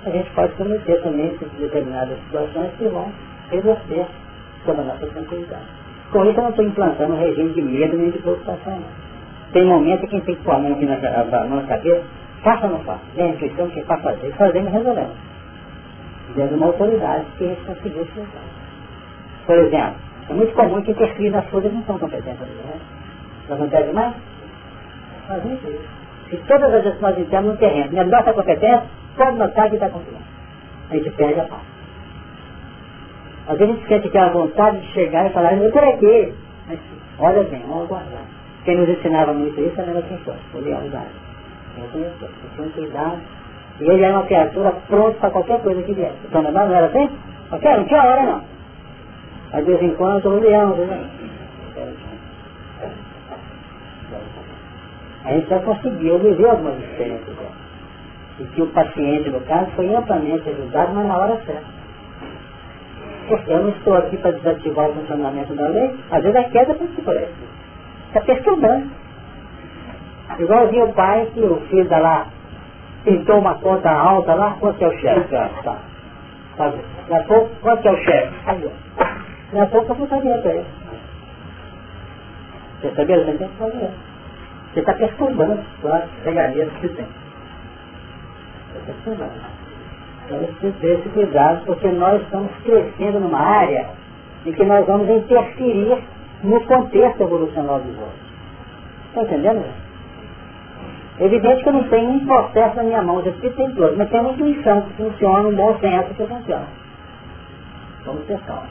[0.04, 3.12] a gente pode cometer também determinadas situações que vão
[3.52, 4.06] exercer
[4.64, 5.62] sobre a nossa tranquilidade.
[6.10, 8.78] Com isso eu não estou implantando um regime de medo nem de preocupação.
[9.52, 12.02] Tem momentos que a gente tem que pôr a mão aqui na, na, na cabeça,
[12.42, 13.00] faça ou não faça?
[13.14, 15.16] Tem a intuição que para fazer, fazendo resolvendo.
[16.34, 18.42] De uma autoridade que a gente conseguiu explicar.
[19.46, 19.94] Por exemplo,
[20.30, 22.40] é muito comum que interferir nas coisas que não são competentes.
[22.40, 22.80] Né?
[23.48, 24.14] Não acontece mais?
[25.28, 25.78] Fazem isso.
[26.30, 28.84] Se todas as vezes nós entramos no terreno, na nossa competência,
[29.16, 30.24] pode notar que está confiando.
[30.90, 31.62] A gente perde a paz.
[33.48, 36.32] Às vezes a gente sente aquela vontade de chegar e falar, eu por aqui.
[36.68, 36.78] Mas
[37.18, 38.24] olha bem, vamos aguardar.
[38.64, 40.82] Quem nos ensinava muito isso era a pessoa, o Leão
[41.78, 43.20] eu tinha.
[43.80, 46.18] E ele era uma criatura pronta para qualquer coisa que viesse.
[46.24, 47.08] Então não era assim?
[47.50, 48.42] Ok, não tinha hora não.
[49.52, 51.10] Mas de vez em quando eu leão, né?
[55.24, 57.36] A gente já conseguiu viver algumas experiências
[58.40, 61.82] e que o paciente, no caso, foi amplamente ajudado, mas na hora certa.
[63.28, 66.72] Porque eu não estou aqui para desativar o funcionamento da lei, às vezes a queda
[66.72, 67.32] é isso.
[68.08, 69.01] Está perturbando.
[70.38, 72.26] Igualzinho o pai que o filho da lá
[73.04, 75.36] pintou uma conta alta lá, quanto é o chefe?
[75.36, 75.78] Ah, tá.
[76.58, 78.34] Daqui a pouco, quanto é o chefe?
[78.44, 78.70] Daqui
[79.58, 80.66] a pouco eu vou fazer para ele.
[82.80, 83.24] Você sabia?
[83.24, 83.90] Você tem que fazer.
[84.72, 87.06] Você está perturbando as regalias que você tem.
[90.24, 93.86] Então, precisa ter esse cuidado, porque nós estamos crescendo numa área
[94.46, 96.02] em que nós vamos interferir
[96.42, 98.22] no contexto evolucional dos outros.
[99.08, 99.64] Está entendendo?
[101.18, 103.96] É evidente que eu não tenho um processo na minha mão, os espíritos têm todos,
[103.96, 106.66] mas tem uma intuição que funciona, um bom senso que funciona.
[108.04, 108.66] Vamos ter calma.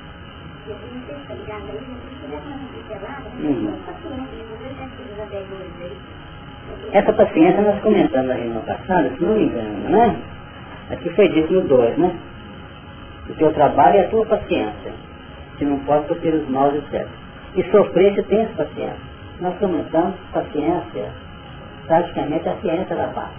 [3.39, 3.73] Uhum.
[6.91, 10.15] Essa paciência nós comentamos na reunião passada, se não me engano, né?
[10.91, 12.15] Aqui foi dito no 2, né?
[13.30, 14.91] O teu trabalho é a tua paciência,
[15.58, 17.08] que não pode sofrer os maus, etc.
[17.56, 19.12] E sofrer se tem essa paciência.
[19.39, 21.10] Nós comentamos paciência,
[21.91, 23.32] praticamente a ciência da paz.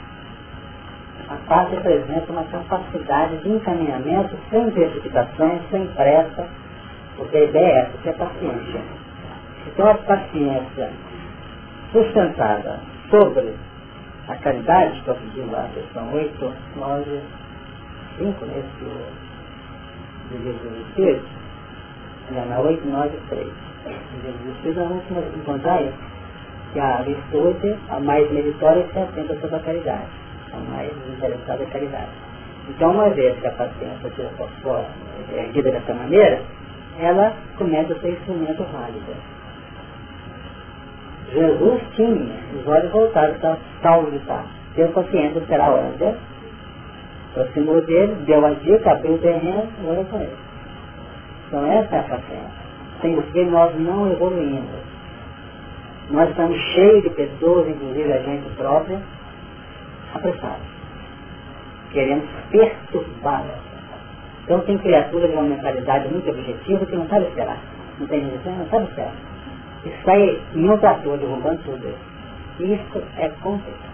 [1.26, 6.46] A paz representa uma capacidade de encaminhamento sem precipitações, sem pressa,
[7.16, 8.80] porque a ideia é essa, que é paciência.
[9.66, 10.90] Então a paciência
[11.92, 13.54] sustentada sobre
[14.28, 17.20] a caridade, estou pedindo lá, questão 8, 9,
[18.18, 18.84] 5, nesse
[20.30, 21.28] livro dos Espíritos,
[22.30, 23.46] na 8, 9, 3.
[23.86, 26.11] No livro dos Espíritos, nós encontrar isso,
[26.72, 30.06] que a virtude, a mais meritória, se atenta sobre a caridade,
[30.52, 32.10] a mais interessada é a caridade.
[32.68, 34.30] Então, uma vez que a paciência seja
[35.32, 36.42] erguida dessa maneira,
[37.00, 39.12] ela começa a ser instrumento válido
[41.32, 44.48] Jesus tinha os olhos voltados para Saulo de Tarso.
[44.74, 46.16] Teve consciência será a hora.
[47.30, 50.36] Aproximou dele, deu a dica, abriu o terreno, agora com ele.
[51.48, 52.62] Então essa é a paciência.
[53.00, 54.91] Sem o que nós não evoluímos.
[56.12, 59.00] Nós estamos cheios de pessoas, inclusive a gente própria,
[60.14, 60.72] apressadas.
[61.90, 63.60] Queremos perturbá-las.
[64.44, 67.58] Então tem criaturas de uma mentalidade muito objetiva que não sabe esperar.
[67.98, 69.32] Não tem não sabe esperar
[69.84, 71.94] e sai em um trator derrubando tudo
[72.60, 73.02] isso.
[73.16, 73.92] É competência.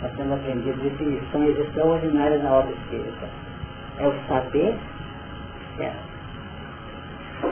[0.00, 3.28] Nós temos aprendido definições extraordinárias na obra espírita.
[3.98, 4.74] É o saber
[5.76, 6.12] certo.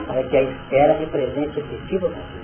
[0.07, 2.40] Para que a espera represente efetivo conflito.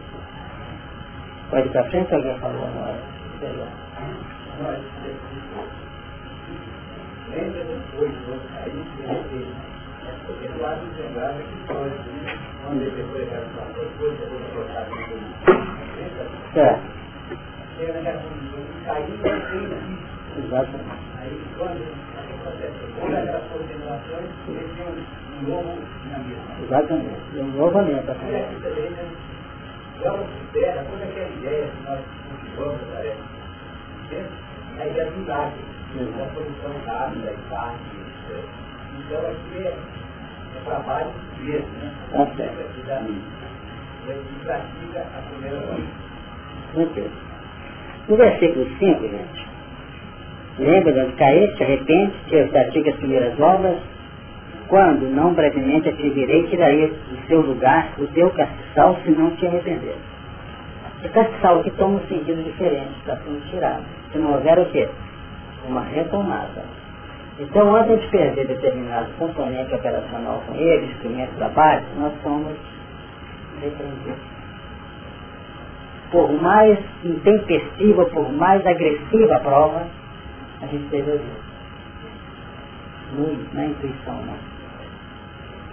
[1.51, 3.17] Pode ir para frente, alguém falou agora.
[7.37, 8.83] lembra depois do cair e
[10.27, 11.95] porque não há de lembrar que pode,
[12.65, 14.85] quando ele depois da situação, depois eu vou colocar.
[17.79, 19.69] Era naquela condição de cair e cair
[20.37, 21.07] Exatamente.
[21.21, 21.83] Aí quando
[22.17, 25.73] acontece, quando aquelas concentrações, eles têm um novo
[26.03, 26.51] dinamismo.
[26.65, 27.21] Exatamente.
[27.37, 27.79] Um novo
[29.97, 30.07] alimento.
[30.07, 33.37] Agora supera toda aquela ideia que nós cultivamos, parece.
[34.79, 35.65] A ideia do milagre,
[36.19, 38.07] da solução rápida e fácil.
[38.99, 41.93] Então aqui é, é trabalho mesmo, né?
[42.11, 42.19] Tá.
[44.07, 45.79] E aqui pratica a primeira.
[46.77, 47.11] Ok.
[48.09, 49.47] No versículo 5, gente,
[50.59, 52.13] lembra de cair, se arrepende,
[52.51, 53.79] pratica as primeiras obras,
[54.69, 59.97] quando não brevemente atingirei, tirarei do seu lugar o teu castiçal se não te arrepender.
[61.05, 63.85] O castiçal aqui toma um sentido diferente, está sendo tirado.
[64.13, 64.89] Se não houver o quê?
[65.69, 66.65] Uma retomada.
[67.39, 72.57] Então, antes de perder determinado componente operacional com ele, instrumento de trabalho, nós somos
[73.61, 74.37] repreendidos.
[76.11, 79.87] Por mais intempestiva, por mais agressiva a prova,
[80.63, 81.47] a gente deve ouvir.
[83.13, 84.56] Muito, na intuição, não.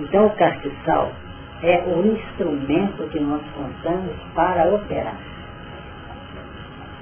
[0.04, 1.12] Então o castiçal
[1.64, 5.18] é o instrumento que nós contamos para operar.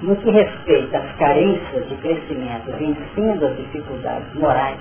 [0.03, 4.77] No que respeita às carências de crescimento, vencendo as dificuldades morais,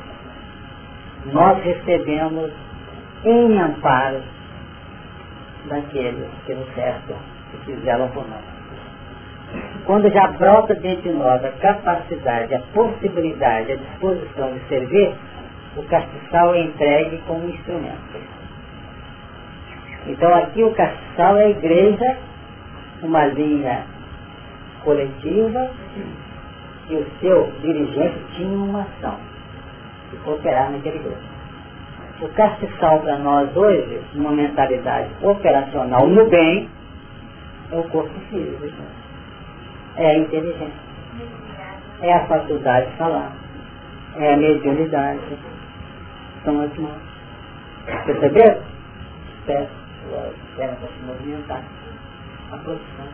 [1.33, 2.51] nós recebemos
[3.25, 4.23] em amparo
[5.66, 7.16] daqueles que nos cercam
[7.55, 8.61] e que por nós.
[9.85, 15.14] Quando já brota dentro de nós a capacidade, a possibilidade, a disposição de servir,
[15.77, 18.21] o castiçal é entregue como instrumento.
[20.07, 22.16] Então aqui o castiçal é a igreja,
[23.03, 23.85] uma linha
[24.83, 25.71] coletiva,
[26.89, 29.16] e o seu dirigente tinha uma ação
[30.11, 31.23] de cooperar naquele grupo.
[32.21, 36.68] O castiçal para nós hoje, uma mentalidade operacional no bem,
[37.71, 38.66] é o corpo físico.
[39.97, 40.91] É a inteligência.
[42.03, 43.33] É a faculdade de falar.
[44.16, 45.21] É a mediunidade
[46.45, 47.03] são as mãos.
[48.07, 48.62] Perceberam?
[49.47, 49.68] Pés,
[50.57, 51.62] pernas para se movimentar.
[52.53, 53.07] A posição.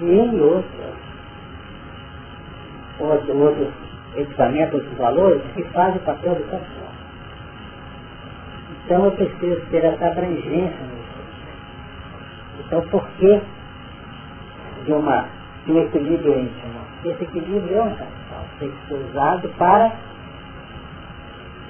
[0.00, 0.94] E em outros,
[2.98, 3.68] outros,
[4.16, 6.66] equipamentos, outros valores, que fazem o papel do corpo.
[8.84, 11.12] Então eu preciso ter essa abrangência nisso.
[12.66, 13.40] Então por que
[14.84, 15.28] de, uma,
[15.64, 16.80] de um equilíbrio íntimo?
[17.04, 19.92] Esse equilíbrio é um capital, tem que ser usado para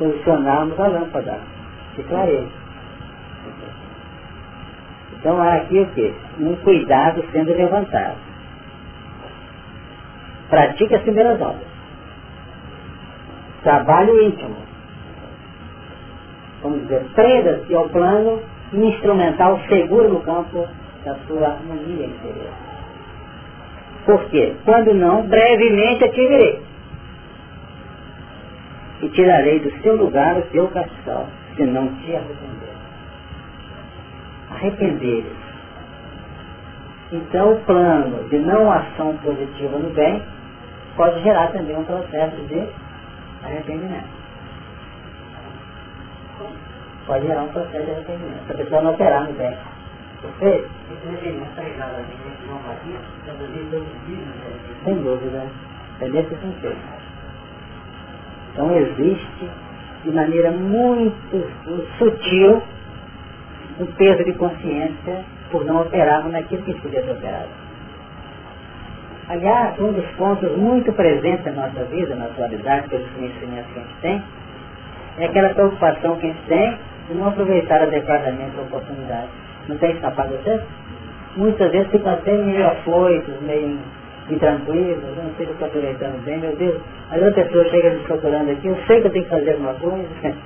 [0.02, 1.38] posicionarmos a lâmpada
[1.96, 2.62] de clareza.
[5.18, 6.12] Então há aqui o quê?
[6.40, 8.16] Um cuidado sendo levantado.
[10.50, 11.72] Pratique as primeiras obras.
[13.62, 14.56] Trabalho íntimo.
[16.62, 18.42] Vamos dizer, prenda-se ao plano
[18.72, 20.66] instrumental seguro no campo
[21.04, 22.52] da sua harmonia interior.
[24.04, 24.54] Por quê?
[24.64, 26.71] Quando não, brevemente atingirei
[29.02, 31.26] e tirarei do seu lugar o teu castigo,
[31.56, 32.72] se não te arrepender.
[34.50, 35.24] Arrepender.
[37.10, 40.22] Então o plano de não ação positiva no bem
[40.96, 42.66] pode gerar também um processo de
[43.44, 44.22] arrependimento.
[47.06, 48.46] Pode gerar um processo de arrependimento.
[48.46, 49.58] Se a pessoa não operar no bem.
[50.22, 50.70] Perfeito?
[54.84, 55.46] Sem dúvida.
[56.00, 57.01] É nesse sentido.
[58.52, 59.50] Então existe
[60.04, 61.46] de maneira muito
[61.98, 62.62] sutil
[63.80, 67.48] um peso de consciência por não operarmos naquilo que podia ser operado.
[69.28, 73.82] Aliás, um dos pontos muito presentes na nossa vida, na atualidade, pelos conhecimentos que a
[73.82, 74.22] gente tem,
[75.18, 76.78] é aquela preocupação que a gente tem
[77.08, 79.28] de não aproveitar adequadamente a oportunidade.
[79.68, 80.62] Não tem escapado você?
[81.36, 83.78] Muitas vezes fica até meio afoitos, meio
[84.30, 86.80] intranquilos, eu não sei se estou aproveitando bem, meu Deus.
[87.10, 89.74] Aí outra pessoa chega me procurando aqui, eu sei que eu tenho que fazer alguma
[89.74, 90.08] coisa.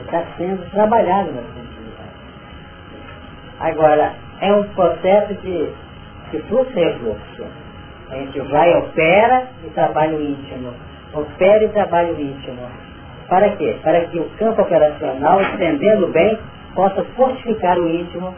[0.00, 1.42] Está sendo trabalhado na.
[3.60, 5.68] Agora, é um processo de,
[6.30, 7.44] de fluxo e refluxo.
[8.10, 10.72] A gente vai, opera e trabalho íntimo.
[11.12, 12.62] Opera e trabalho íntimo.
[13.28, 13.76] Para quê?
[13.82, 16.38] Para que o campo operacional, estendendo bem,
[16.74, 18.34] possa fortificar o íntimo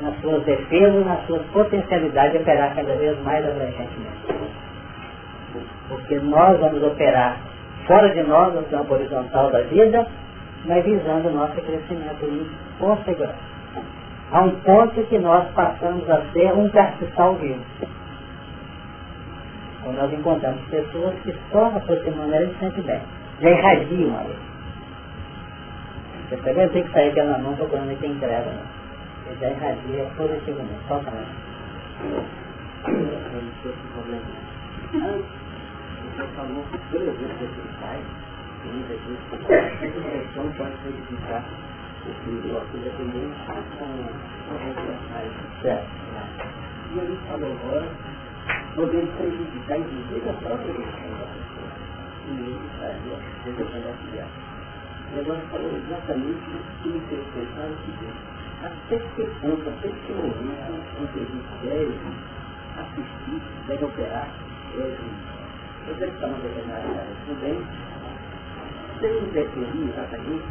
[0.00, 4.50] nas suas defesas, nas suas potencialidades de operar cada vez mais abrangentemente.
[5.88, 7.38] Porque nós vamos operar
[7.86, 10.06] fora de nós, no campo horizontal da vida,
[10.64, 12.46] mas visando o nosso crescimento
[13.04, 13.50] segurança.
[14.32, 17.60] A um ponto que nós passamos a ser um castiçal vivo.
[19.80, 23.00] Então nós encontramos pessoas que só aproximando ela de sente bem.
[23.40, 24.36] Já irradiam ali.
[26.28, 28.50] Você também tem que sair pela mão procurando quem entrega.
[28.50, 28.79] Né?
[29.30, 31.30] Ele já irradia positivamente, totalmente.
[36.02, 38.00] Você falou duas vezes que sai,
[38.64, 43.38] e muitas vezes a direção pode verificar o que o filho dependente
[43.78, 45.90] com o resto Certo.
[46.90, 47.88] E ele falou agora
[48.74, 51.70] podendo prejudicar inclusive a própria eleição da pessoa.
[52.26, 54.38] E ele fazia a eleição da criança.
[55.14, 58.29] E agora falou exatamente o que me fez pensar o seguinte,
[58.62, 61.94] até que ponto, até que momento um serviço deve
[62.76, 64.28] assistir, deve operar,
[64.76, 64.98] deve,
[65.88, 67.66] eu deve estar uma determinada área também,
[69.00, 70.44] sem interferir exatamente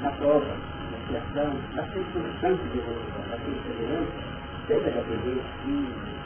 [0.00, 0.56] na prova,
[0.90, 4.12] na criação, na circunstância de evolução daquele semelhante,
[4.66, 5.40] seja da TV,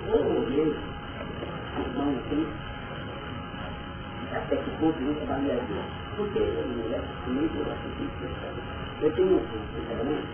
[0.09, 0.99] ou mesmo
[1.79, 2.49] irmão aqui,
[4.33, 5.83] até que ponto isso avaliaria.
[6.17, 10.27] Porque ele é comigo, eu acho que eu tenho um sinceramente,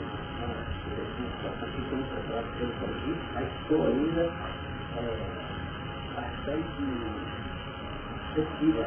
[1.65, 4.23] aqui tem um contrato pelo Covid, mas estou ainda
[4.97, 5.05] é,
[6.15, 6.85] bastante
[8.35, 8.87] sensível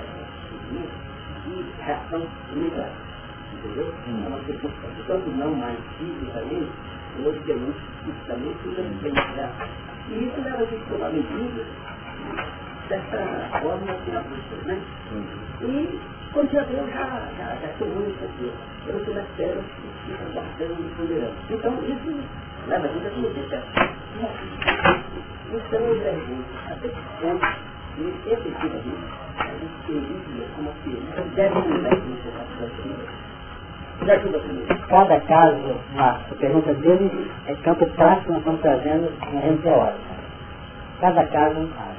[1.47, 3.07] e reação imediata.
[3.53, 3.93] Entendeu?
[4.07, 4.39] É uma
[5.31, 6.71] não mais fisicamente,
[7.25, 8.93] hoje temos fisicamente e também
[10.09, 11.67] E isso leva a gente a tomar medidas
[12.89, 14.81] dessa forma que ela busca, né?
[15.61, 15.99] E
[16.45, 18.51] já deu, já, já, já chegou isso aqui.
[18.87, 21.33] Eu sou das pedras que ficam guardando e.
[21.49, 22.09] Então, isso
[22.67, 23.43] leva a gente a cometer
[25.51, 27.47] Então, eu pergunto, até que ponto,
[27.97, 29.07] e efetivamente,
[29.39, 30.91] a gente isso como que
[31.35, 33.27] deve mudar isso na sua vida.
[34.87, 39.99] Cada caso, a pergunta dele é campo prático, nós estamos trazendo uma teórica.
[41.01, 41.97] Cada caso é um caso.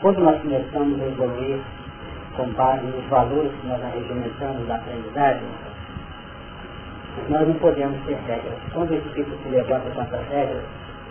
[0.00, 1.60] Quando nós começamos a evoluir
[2.36, 5.48] com base nos valores que nós arregimentamos da aprendizagem,
[7.28, 8.58] nós não podemos ter regras.
[8.72, 10.64] Quando esse tipo se levanta com essas regras,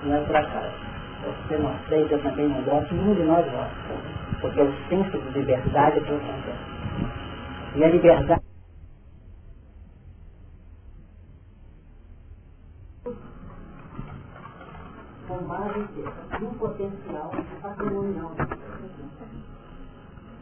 [0.03, 0.89] não é por acaso.
[1.23, 3.75] Você não aceita, também não gosto, nenhum de nós gosta.
[4.41, 6.79] Porque o senso de liberdade é transcendente.
[7.75, 8.41] E a liberdade
[15.27, 15.87] com base
[16.41, 18.31] no potencial patrimonial.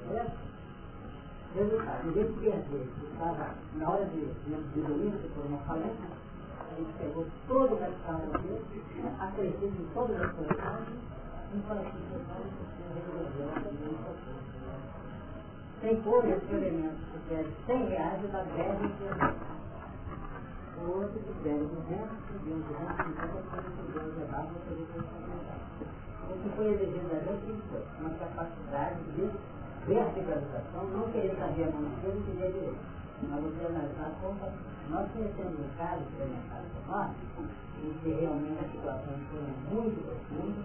[0.08, 0.47] Certo?
[1.58, 6.06] Resultado, em vez de perder, estava na hora de, de que foi uma falência,
[6.70, 8.62] a gente pegou todo o capital dele,
[9.20, 10.88] acresceu em todas as coleções,
[11.50, 12.46] e falou assim, pessoal,
[15.82, 19.58] sem pôr esse elemento, que é 100 reais da greve de
[20.78, 25.66] o outro que deve 200, subiu 250, depois subiu levar, vou fazer responsabilidade.
[26.30, 29.57] O que foi exigido da gente foi uma capacidade de
[29.88, 32.98] verticalização, não querer saber a mão esquerda e querer direito.
[33.30, 34.38] Mas você analisar como
[34.90, 37.12] nós conhecemos um caso experimentado por nós,
[37.84, 39.42] em que realmente a situação foi
[39.74, 40.62] muito profunda,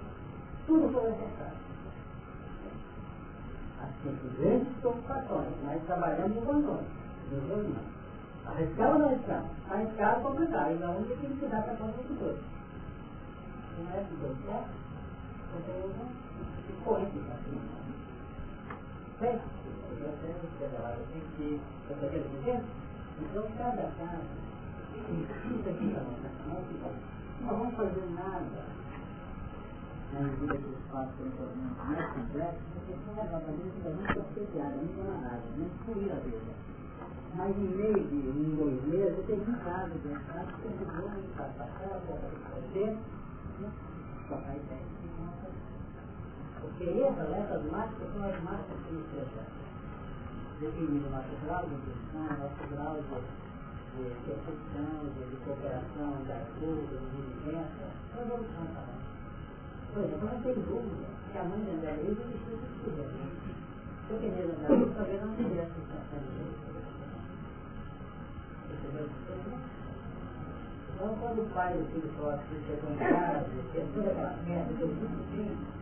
[0.67, 1.63] tudo foi necessário.
[3.81, 6.85] Assim, grandes preocupações, mas trabalhamos em conjunto,
[7.31, 7.93] nos reuniões.
[8.47, 9.45] Arriscar ou não arriscar?
[9.71, 12.39] Arriscar é complicado, ainda um tem que dar para conta do dois.
[13.79, 14.69] Não é que dois, certo?
[15.59, 16.13] Então, eu
[16.85, 17.19] corrente
[21.37, 22.61] que quero dizer,
[23.21, 24.27] então cada caso
[24.93, 26.63] precisa aqui na nossa mão,
[27.41, 28.65] não vamos fazer nada
[30.13, 35.49] na medida que os fatos são mais complexos, porque são exatamente muito associados, muito análise,
[35.57, 36.53] muito fluir a vida.
[37.35, 41.09] Mas em meio de um, dois meses, tenho um caso de entrar, que eu vou
[41.37, 42.01] passar para
[42.51, 42.99] fazer,
[44.29, 45.02] tocar ideia.
[46.63, 49.63] Porque essas, essas marcas são as marcas que nos precisam.
[50.61, 53.19] Definindo o nosso grau de intuição, nosso grau de,
[53.99, 59.03] de percepção, de, de cooperação, de ajuda, de diligência, evolução também.
[59.93, 63.03] Por exemplo, não tem dúvida que a mãe de André Luiz existiu por tudo.
[64.09, 66.73] Porque mesmo André Luiz talvez não tivesse de jeito.
[70.95, 74.83] Então, quando o pai do filho próximo chegou em casa, fez toda aquela merda que
[74.83, 75.82] eu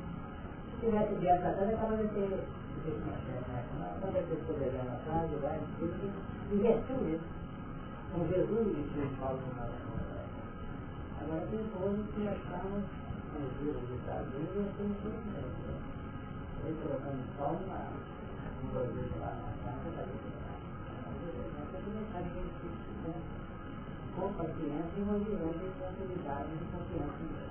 [0.80, 2.40] se a casa, acaba de ter.
[4.00, 5.60] Quando a pessoa levar na casa, vai,
[6.50, 7.28] invertiu isso.
[8.12, 9.40] Com Jesus e com Paulo
[11.20, 12.84] Agora tem coisas que nós estamos
[13.30, 15.68] com os livros dos Estados Unidos e assim por diante.
[16.64, 17.92] Ele colocando só uma,
[18.64, 20.02] um produto lá na casa, está
[24.16, 27.49] com paciência e uma visão de tranquilidade e confiança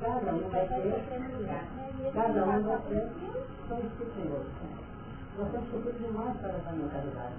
[0.00, 0.82] cada um vai ter,
[2.14, 3.36] cada um vai ter
[3.68, 4.46] são disciplinas.
[5.38, 7.34] Nós temos que ter demais para essa mentalidade.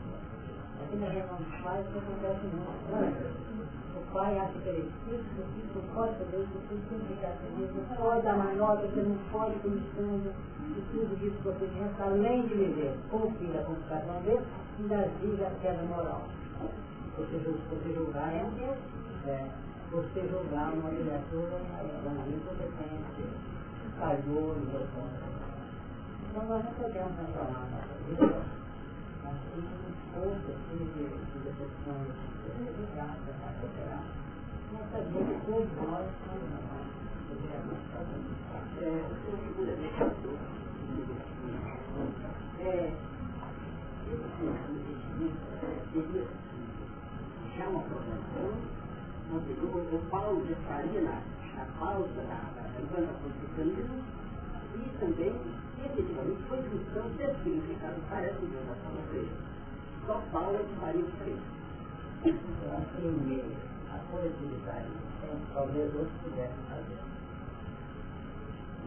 [0.83, 3.57] Aqui na reunião dos pais, isso acontece muito.
[3.97, 5.25] O pai acha que ele é isso,
[5.57, 8.87] isso, não pode fazer isso, isso tem que ficar feliz, não pode dar mais nota,
[8.87, 13.31] você não pode começando, e tudo isso que você pensa, além de viver com o
[13.31, 14.45] filho a complicação dele,
[14.79, 16.21] ainda vive a queda moral.
[17.17, 18.45] Você, julgar é,
[19.27, 19.49] é
[19.91, 21.83] você julgar uma criatura é,
[22.27, 23.23] incompetente,
[23.99, 24.87] falhou no seu
[26.29, 28.41] Então nós não podemos transformar a nossa vida.
[29.27, 29.63] Assim,
[30.13, 32.13] pouco assim, de, de decepções,
[32.57, 33.29] de graça,
[33.61, 34.03] superar.
[34.73, 36.57] Nós sabemos todos nós somos
[42.59, 42.93] é,
[45.93, 46.27] seria
[47.57, 48.76] já uma programação, uma pergunta, Paulo estaria
[51.01, 51.21] na,
[51.55, 54.03] na pausa da, da levantação do cristianismo
[54.75, 55.33] e também,
[55.83, 59.01] efetivamente, foi cristão ter significado parece de uma forma
[60.05, 61.41] Só Paulo estaria diferente.
[62.25, 63.43] Então, assim,
[63.91, 64.87] a coletividade,
[65.53, 66.99] talvez outros pudessem fazer.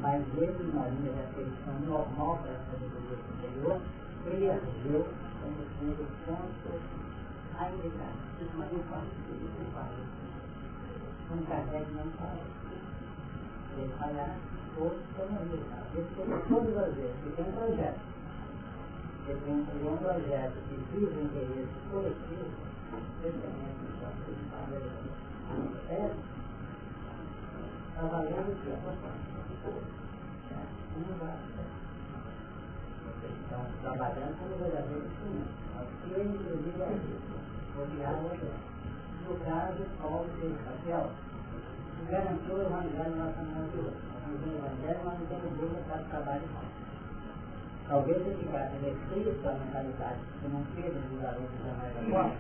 [0.01, 3.81] Mas ele, na linha de afeição normal para a sabedoria superior,
[4.27, 5.07] ele ergueu
[5.43, 6.81] como sendo ponto
[7.59, 8.13] a indicar.
[8.57, 10.30] Mas eu faço isso, eu faço
[11.33, 12.43] Um Kardec não fala.
[13.79, 13.95] Ele
[14.77, 15.81] outros tomariam.
[15.95, 18.01] Ele tem todas as vezes, ele tem um projeto.
[19.29, 22.51] Ele tem um projeto que visa o interesse coletivo,
[22.91, 24.75] especialmente no próprio Estado,
[25.89, 25.93] é,
[27.95, 28.77] trabalhando o que é
[30.97, 31.37] Não vai
[33.51, 35.55] estão trabalhando como verdadeiro instrumento.
[35.77, 38.70] Aqui, inclusive, é odiado No caso, Paulo
[40.41, 41.11] fez papel,
[42.11, 44.11] garantiu o evangelho na nossa mão de hoje.
[44.31, 45.27] O evangelho, mas não
[45.87, 46.43] para o trabalho.
[47.89, 52.37] Talvez ele ficasse restrito à mentalidade que não fez os alunos da América agora,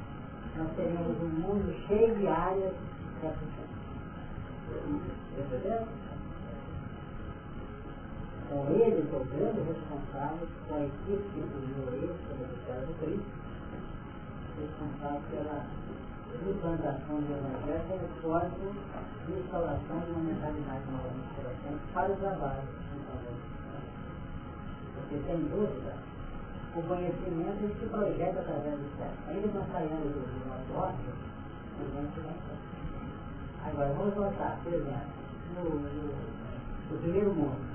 [0.56, 2.74] nós teríamos um mundo cheio de áreas
[3.20, 3.70] para funcionar.
[5.38, 5.86] Entendeu?
[8.50, 13.30] com ele, o grande responsável, com a equipe que uniu ele, pelo Ministério do Cristo,
[14.58, 15.66] responsável pela
[16.50, 18.50] implantação do Evangelho como forma
[19.26, 22.62] de instauração de uma mentalidade nova no coração para o trabalho.
[24.94, 25.94] Porque, sem dúvida,
[26.76, 29.10] o conhecimento se projeta através do céu.
[29.28, 31.12] Ainda não saindo do nosso ócio,
[31.78, 35.10] a gente vai Agora, vamos voltar, por exemplo,
[35.56, 36.12] no, no,
[36.90, 37.70] no primeiro mundo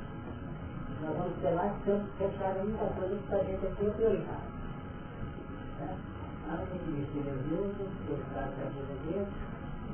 [1.01, 4.41] nós vamos ter lá que fechar muita coisa que a gente aqui é prioridade.
[5.79, 5.97] Né?
[6.45, 9.27] Que o da vida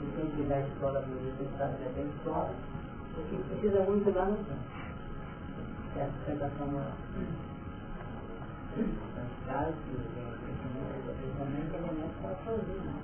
[0.02, 2.54] e quem tiver a escola bonita, o Estado já tem escola,
[3.16, 4.56] o que precisa muito lá no centro.
[5.93, 6.97] Que é a sustentação moral.
[8.76, 12.99] São os casos que vem crescimento, principalmente elementos para sozinho.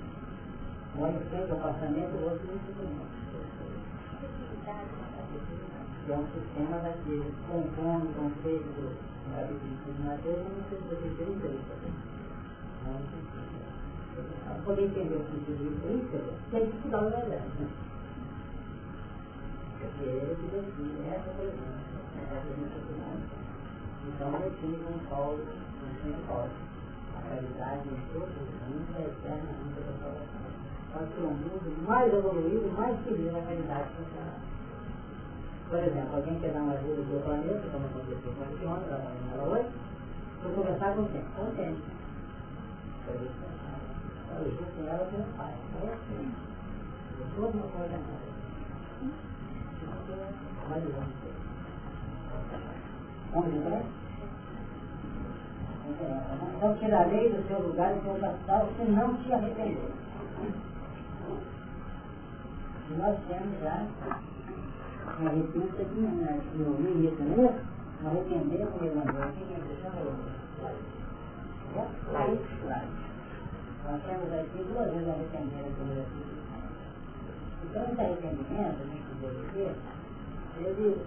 [0.96, 2.72] Um olho sempre o apartamento, o outro não se
[6.04, 8.96] que é um sistema daquele compondo o conceito do
[9.34, 11.68] capítulo de eu não você tem interesse.
[14.44, 16.18] Para poder entender o sentido do príncipe,
[16.50, 17.52] tem que estudar o Evangelho.
[17.58, 17.68] Né?
[19.78, 23.24] Porque ele que define essa presença, essa presença do mundo.
[24.08, 26.50] Então, define com Paulo, com São Paulo,
[27.14, 30.48] a caridade em todos os mundos é eterna vida da salvação.
[30.92, 34.40] Pode ser um mundo mais evoluído, mais feliz na caridade funcional.
[35.68, 38.98] Por exemplo, alguém quer dar uma ajuda do planeta, como aconteceu com a Alcione, lá
[38.98, 39.70] na Mala 8,
[40.42, 41.24] foi conversar com quem?
[41.36, 41.76] Com quem?
[44.36, 44.46] Eu.
[45.82, 46.32] É assim.
[56.56, 59.90] Então tirarei do seu lugar o seu capital se não te arrepender.
[62.90, 63.86] E nós temos já
[65.18, 67.54] uma repita aqui no início mesmo,
[68.00, 69.32] uma arrepender o Evangelho.
[69.34, 69.60] Quem é
[72.12, 73.07] Laís, Laís.
[73.88, 76.28] Nós temos aqui duas vezes arrepender a primeira vez.
[77.64, 79.74] Então esse arrependimento, a gente poderia dizer,
[80.58, 81.06] ele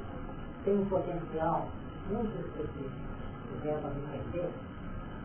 [0.66, 1.70] tem um potencial
[2.10, 3.12] muito específico.
[3.62, 4.50] Der para arrepender,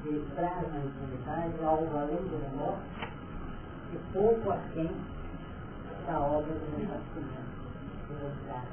[0.05, 2.83] ele traz na intimidade algo além do remorso
[3.91, 4.91] e pouco aquém
[6.07, 7.47] da obra do renascimento
[8.09, 8.69] velocidade.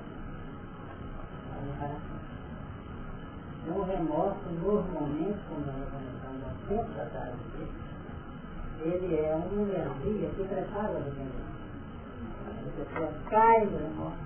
[3.63, 7.33] Então, o remorso, normalmente, como nós comentamos há tempos atrás,
[8.83, 11.53] ele é uma energia que prepara o arrependimento.
[12.45, 14.17] A pessoa cai no remorso,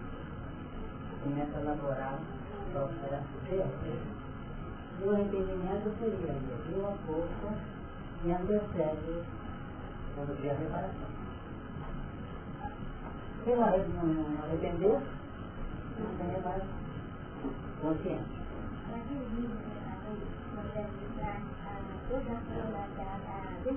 [1.24, 7.48] começa a elaborar o processo de E o arrependimento seria, de uma força
[8.26, 9.24] e antecede
[10.16, 11.18] todo dia a reparação.
[13.44, 15.02] Quem não arrependeu,
[16.00, 16.88] não tem reparação.
[17.82, 18.38] Consciente.
[22.10, 23.76] toda a que.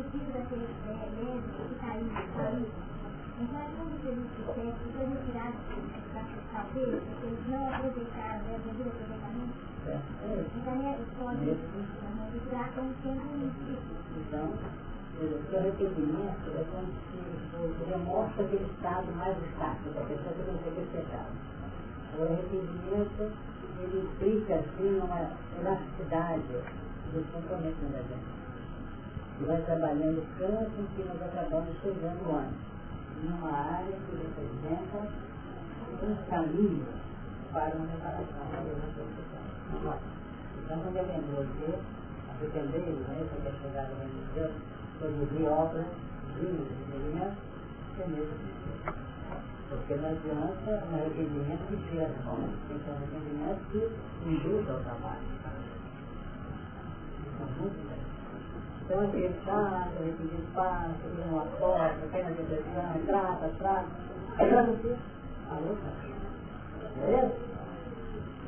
[3.40, 5.56] Então é como se eles dissessem que foi retirado
[6.14, 6.22] da
[6.52, 9.56] cabeça, que eles não aproveitaram, né, devido aproveitamento.
[10.54, 11.44] Então é, pode
[12.34, 13.82] retirar como sendo isso.
[14.20, 14.46] Então,
[15.20, 16.64] o arrependimento é
[17.60, 21.04] se demonstra aquele estado mais estático da pessoa que não tem que ser
[22.16, 23.32] O arrependimento,
[23.80, 26.42] ele implica, assim, uma elasticidade
[27.12, 28.29] dos compromissos da gente.
[29.40, 32.52] E vai trabalhando tanto que nós acabamos chegando onde?
[33.24, 34.98] Numa área que representa
[36.02, 36.86] um caminho
[37.50, 38.44] para uma reparação
[40.62, 41.74] Então, quando eu lembrou de
[42.28, 44.52] arrepender, né, que é chegar no reino de Deus,
[44.98, 45.86] produzir obras
[46.36, 47.36] dignas de entendimento,
[47.98, 48.34] é mesmo
[49.70, 54.28] porque não adianta um arrependimento que tira as mãos, tem que ser um arrependimento que
[54.28, 55.22] induz ao trabalho.
[57.36, 57.99] Então
[58.92, 63.86] ele passa, ele pediu espaço, ele uma porta, cai na depressão, trata, trata.
[64.38, 64.96] É para você.
[65.50, 65.76] Alô,
[66.96, 67.32] Beleza?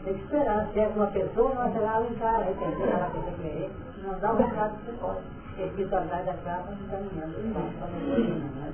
[0.04, 0.68] Tem que esperar.
[0.72, 3.70] Se é uma pessoa, não será ela encara, arrepender, ela quer querer,
[4.02, 5.20] não dá o recado que você pode.
[5.58, 8.02] Espiritualidade acaba encaminhando o espaço para não
[8.50, 8.72] né?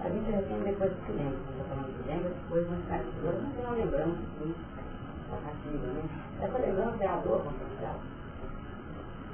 [0.00, 3.72] A gente recebe depois do silêncio, falando de lembra, depois não sai de mas não
[3.74, 4.54] lembramos, sim,
[5.74, 6.04] né?
[6.40, 7.96] Essa lembrança é a dor potencial.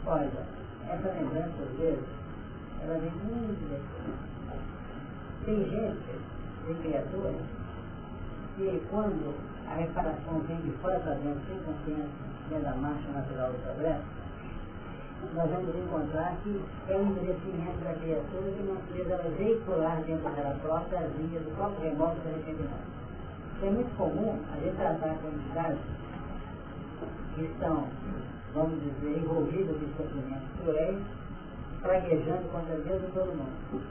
[0.07, 0.31] Olha,
[0.87, 2.05] essa lembrança, às vezes,
[2.83, 4.61] ela vem muito depois.
[5.47, 6.21] Tem gente,
[6.67, 7.41] tem criaturas,
[8.57, 9.35] que quando
[9.67, 12.11] a reparação vem de fora para dentro, sem consciência,
[12.51, 14.05] dentro da marcha natural do progresso,
[15.33, 20.31] nós vamos encontrar que é um merecimento da criatura que não fez ela veicular dentro
[20.31, 22.93] dela própria as linhas do próprio remorso do arrependimento.
[23.63, 25.79] É muito comum a gente tratar com entidades
[27.35, 27.89] que estão
[28.55, 30.99] vamos dizer, envolvidas em sofrimentos cruéis,
[31.83, 33.83] praguejando contra Deus e todo mundo.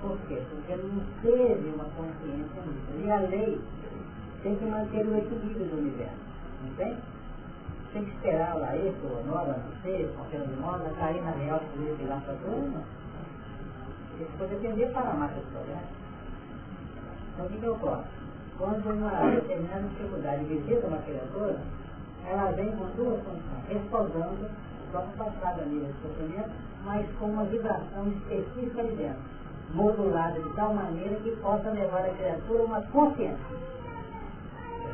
[0.00, 0.42] Por quê?
[0.50, 3.04] Porque não teve uma consciência nisso.
[3.04, 3.60] E a lei
[4.42, 6.28] tem que manter o equilíbrio do universo.
[6.64, 6.98] Entende?
[7.92, 11.30] Tem que esperar lá isso, ou nova, não sei, qualquer de nós, a cair na
[11.30, 12.84] real que ele virar para tudo.
[14.20, 15.98] Isso pode depender para a marcha do progresso.
[17.32, 18.02] Então o que, que ocorre?
[18.58, 21.60] Quando uma determinada dificuldade visita uma criatura,
[22.30, 26.50] ela vem com duas funções, respaldando o próprio passado a nível de sofrimento,
[26.84, 29.20] mas com uma vibração específica de dentro,
[29.74, 33.38] modulada de tal maneira que possa levar a criatura a uma consciência.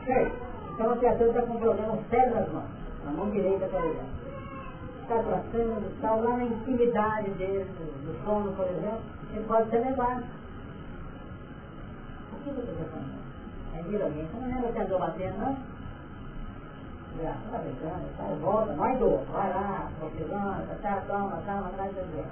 [0.05, 0.33] Certo?
[0.75, 2.71] Então a criatura está com um problema sério nas mãos,
[3.05, 4.25] na mão direita, por exemplo.
[5.03, 7.65] Está passando, está lá na intimidade dele,
[8.05, 9.01] do sono, por exemplo,
[9.33, 10.25] ele pode ser levado.
[12.33, 13.25] O que você está falando?
[13.75, 15.74] É, geralmente, não lembra que andou batendo, não?
[17.23, 22.29] Já, tá brincando, tá, volta, vai dor, vai lá, profissional, tá, calma, atrás da gente.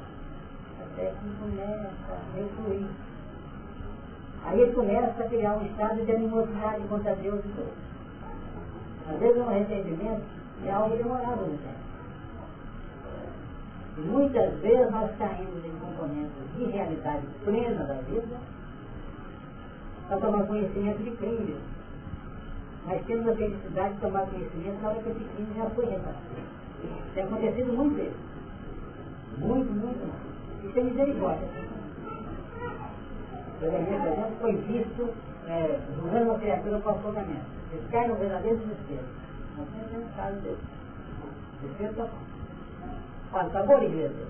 [0.82, 2.88] Até que começa a refluir.
[4.44, 7.68] Aí começa a criar um estado de animosidade contra Deus e Deus.
[9.08, 10.22] Às vezes um arrependimento
[10.66, 11.82] é algo demorado no tempo.
[13.98, 18.36] E muitas vezes nós caímos em componentes de realidade plena da vida
[20.08, 21.71] para tomar conhecimento de crimes
[22.86, 26.62] mas temos a felicidade de tomar conhecimento na hora que esse crime já foi repartido.
[27.14, 28.32] Tem acontecido muito isso.
[29.38, 30.64] Muito, muito mais.
[30.64, 31.48] Isso é misericórdia.
[33.58, 35.14] Por exemplo, foi visto
[35.48, 37.46] é, julgando uma criatura com afogamento.
[37.72, 39.06] Ele cai no verdadeiro desespero.
[39.56, 40.58] Não tem caso dele.
[41.60, 42.18] Desespero total.
[43.30, 44.26] Faz sabor igreja.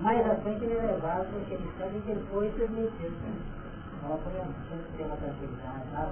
[0.00, 3.14] Mais à frente ele é levado porque ele sabe que ele foi permitido.
[4.04, 6.10] Ela foi sempre ter uma tranquilidade, nada,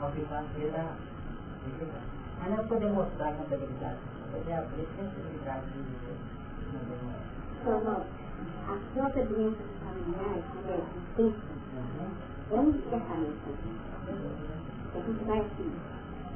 [0.00, 0.96] ao que fazer da
[2.40, 3.98] Mas não podemos mostrar contabilidade,
[4.32, 5.80] poder abrir sensibilidade de.
[7.60, 8.04] Então,
[8.68, 10.76] a própria doença familiar, que é
[11.22, 11.52] intensa,
[12.50, 13.38] é um despertamento.
[14.94, 15.72] A gente vai assim,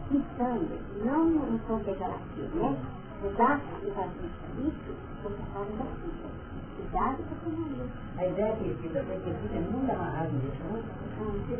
[0.09, 2.77] pensando, não no tom pejorativo, né?
[3.23, 4.91] Mudar e fazer isso,
[5.23, 6.36] você faz da.
[6.77, 7.87] Cuidado com a família.
[8.19, 10.83] A ideia é que fica, porque fica muito amarrado nisso, né?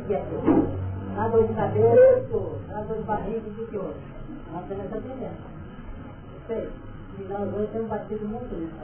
[0.07, 0.23] Se é
[1.15, 4.01] na dor de cabeça, na dor de barriga, o que outro.
[4.51, 5.57] Nós temos essa tendência.
[6.47, 6.69] Sei.
[7.19, 8.75] E nós hoje temos batido muito nisso.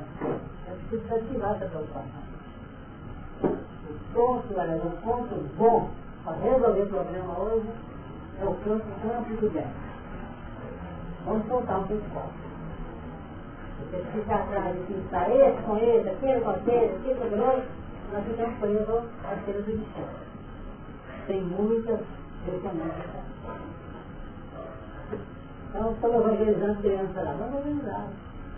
[0.68, 2.24] É preciso ativar essa preocupação.
[3.44, 5.92] o ponto, olha, o ponto bom
[6.24, 7.70] para resolver o problema hoje
[8.42, 9.68] é o campo, campo do bem.
[11.26, 12.04] Vamos soltar um pouco
[13.80, 14.94] Você fica atrás de
[15.66, 17.64] com esse, aquele com aquele, aquele com aquele,
[18.14, 19.86] nós ficamos presos às feiras do.
[21.26, 22.00] Tem muitas
[22.46, 23.24] descendências.
[25.70, 27.34] Então, estamos evangelizando crianças lá.
[27.40, 28.08] Vamos evangelizar.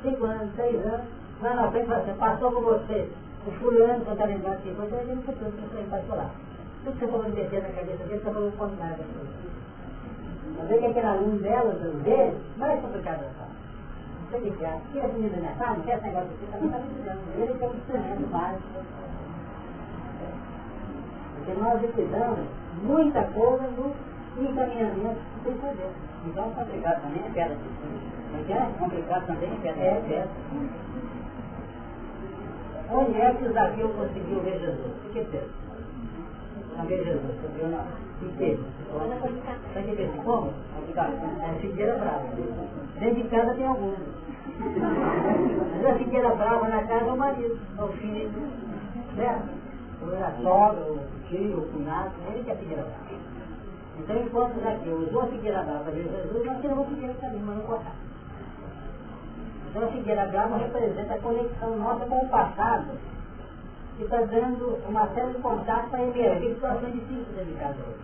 [0.01, 1.05] Cinco anos, seis anos,
[1.41, 3.09] lá na frente, você passou por você.
[3.47, 6.29] O fulano, quando está lembrando assim, coisa, ele não que você passou lá.
[6.83, 9.05] Tudo que você falou meter na cabeça dele, você falou contrário.
[10.57, 13.23] Mas ver que aquele aluno dela, dele, mais complicado
[14.35, 15.01] Não sei o que é.
[15.01, 17.21] A menina não sabe, não quer esse negócio aqui, também está precisando.
[17.37, 18.67] Ele tem instrumento básico.
[21.35, 22.47] Porque nós cuidamos
[22.83, 23.95] muita coisa no
[24.37, 25.89] encaminhamento que tem que fazer.
[26.25, 27.57] Então, complicado também é pedra.
[28.33, 29.83] Mas é complicado também é pedra.
[29.83, 30.29] É pedra.
[32.91, 34.91] Onde é que o Zaqueu conseguiu ver Jesus?
[35.05, 35.49] O que fez?
[36.77, 37.85] Não ver Jesus, subiu não.
[38.19, 38.59] Que fez?
[39.73, 40.23] Sabe?
[40.23, 40.53] Como?
[40.97, 42.27] É figueira brava.
[42.99, 43.97] Dentro de casa tem alguns.
[44.57, 48.31] A figueira brava na casa é o marido, é o filho,
[49.15, 49.41] né?
[50.23, 53.15] A sogra, o tio, o cunhado, ele que é figueira brava.
[53.97, 57.57] Então, enquanto Zaqueu usou a figueira brava ver Jesus, nós temos a figueira também, mas
[57.57, 57.95] não cortar.
[59.69, 62.97] Então, a figueira brava representa a conexão nossa com o passado,
[63.97, 67.99] que está dando uma série de contatos para emergir situações difíceis de casa hoje.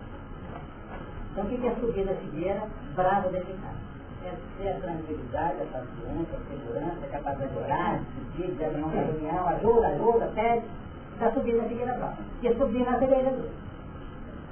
[1.32, 3.81] Então, o que é subir na figueira brava dentro de casa?
[4.24, 8.04] É ter a tranquilidade, a paciência, a segurança, a capacidade de orar, de
[8.36, 10.66] pedir, de uma reunião, ajuda, ajuda, pede,
[11.14, 12.16] está subindo na figueira brava.
[12.40, 13.50] Porque subir na figueira Jesus.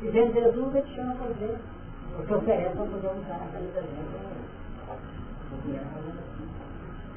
[0.02, 1.58] E vendo Jesus, ele chama para ver
[2.18, 4.40] o que oferece para poder usar da gente.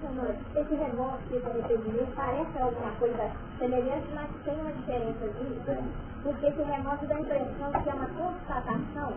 [0.02, 5.84] Senhor, esse remorso que eu arrependimento parece alguma coisa semelhante, mas tem uma diferença disso,
[6.24, 9.14] porque esse remorso dá a impressão que é uma constatação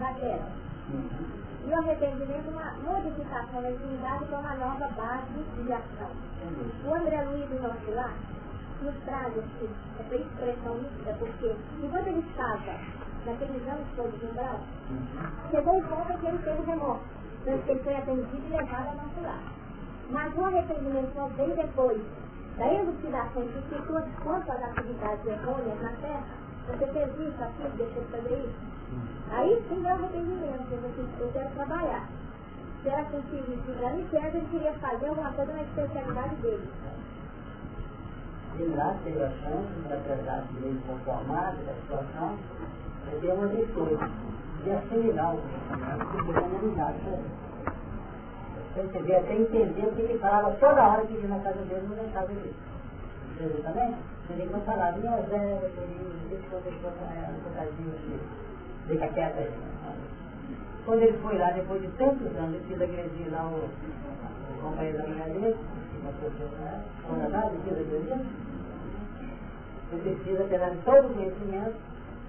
[0.00, 1.45] daquela.
[1.66, 6.10] E o arrependimento é uma modificação da intimidade para uma nova base de ação.
[6.86, 8.14] O André Luiz do nosso lar
[8.82, 12.78] nos traz esse, essa expressão nítida, porque enquanto ele estava
[13.26, 14.66] naqueles anos todos lembrados,
[15.50, 17.04] chegou o ponto em que ele teve remorso,
[17.42, 19.42] que ele foi atendido e levado ao nosso lar.
[20.10, 22.00] Mas o arrependimento só veio depois
[22.58, 26.24] da elucidação de escrituras quanto às atividades errôneas na terra,
[26.68, 28.75] você fez isso, aquilo, deixou de fazer isso.
[29.30, 32.08] Aí sim é o arrependimento, eu, eu quero trabalhar.
[32.82, 36.68] Se era possível isso para mim, ele queria fazer alguma coisa na especialidade dele
[38.56, 39.68] de lá teve a chance,
[40.52, 42.38] de ele conformar da situação,
[43.10, 43.96] de ter uma virtude
[44.64, 45.46] de assimilar o ele.
[48.72, 51.60] Então, você devia até entender o que ele falava toda hora que ia na casa
[51.62, 52.54] dele, não na casa dele.
[53.34, 53.94] Entendeu também?
[54.30, 55.70] Ele quando falava, minha Zé,
[56.30, 58.20] deixa eu deixar um bocadinho aqui,
[58.88, 59.52] fica quieto aí.
[60.84, 64.98] Quando ele foi lá, depois de tantos anos, ele quis agredir lá o, o companheiro
[64.98, 65.04] da
[67.06, 68.26] quando nada, ele quis agredir,
[69.90, 71.74] você precisa ter todo o conhecimento,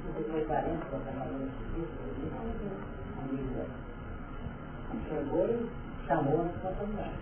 [0.05, 1.93] você foi parente, você trabalhou no serviço,
[3.20, 3.88] amigo
[5.10, 5.70] Chegou e
[6.08, 7.20] chamou a responsabilidade.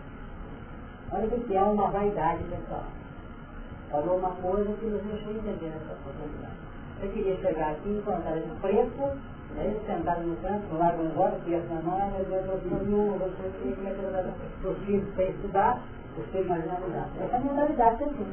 [1.11, 2.85] Olha o que é uma vaidade pessoal.
[3.89, 6.64] Falou uma coisa que nos deixou entender essa responsabilidade.
[7.01, 9.17] Eu queria chegar aqui e encontrar ele preto,
[9.55, 12.79] né, sentado no canto, no lago embora, que ia na mão, meu Deus, eu sou
[12.79, 13.73] nenhum, você tem
[14.71, 15.81] os filhos para estudar,
[16.31, 18.27] filhos mais não Essa é a mentalidade que eu tinha.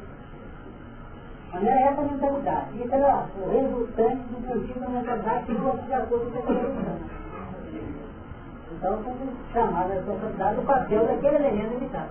[1.53, 2.83] Mas não era essa a mentalidade.
[2.83, 7.23] Isso era o resultante do conjunto da mentalidade que fosse de acordo com a.
[8.71, 12.09] Então, somos chamados a responsabilidade do papel daquele elemento limitado.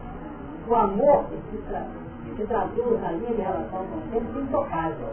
[0.69, 1.87] O amor que se, tra
[2.25, 5.13] que se traduz linha de relação com o tempo é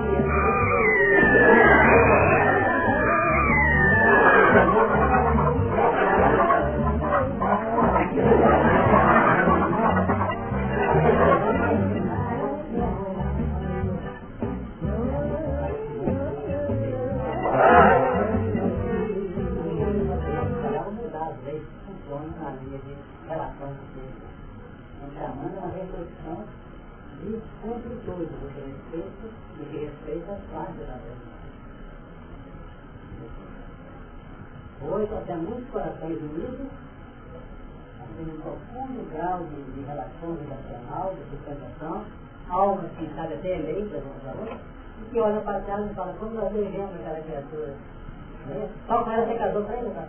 [27.67, 28.31] individualidade.
[28.31, 31.31] Cada experiência respeito e que respeita as partes da vida.
[34.83, 36.67] Hoje, até muitos corações unidos,
[38.01, 42.05] assim, um profundo grau de, de relação relacional, de sustentação,
[42.49, 46.33] almas, quem sabe até eleitas, vamos falar, e que olham para trás e falam, como
[46.33, 47.75] nós devemos aquela criatura.
[48.47, 48.69] Né?
[48.87, 50.07] Só o cara se casou para ele, tá?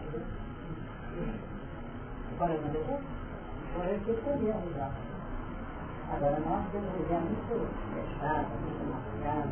[2.35, 3.05] Agora não certo?
[3.75, 5.12] Agora ele tem que poder ajudar.
[6.13, 7.57] Agora nós temos um lugar muito
[7.95, 9.49] fechado, muito marcado.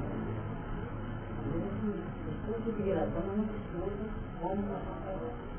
[2.48, 4.06] Esse tipo de relação não estuda
[4.42, 5.50] como nós vamos.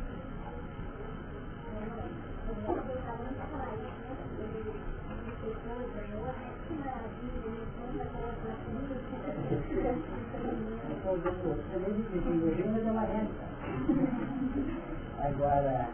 [15.23, 15.89] Agora,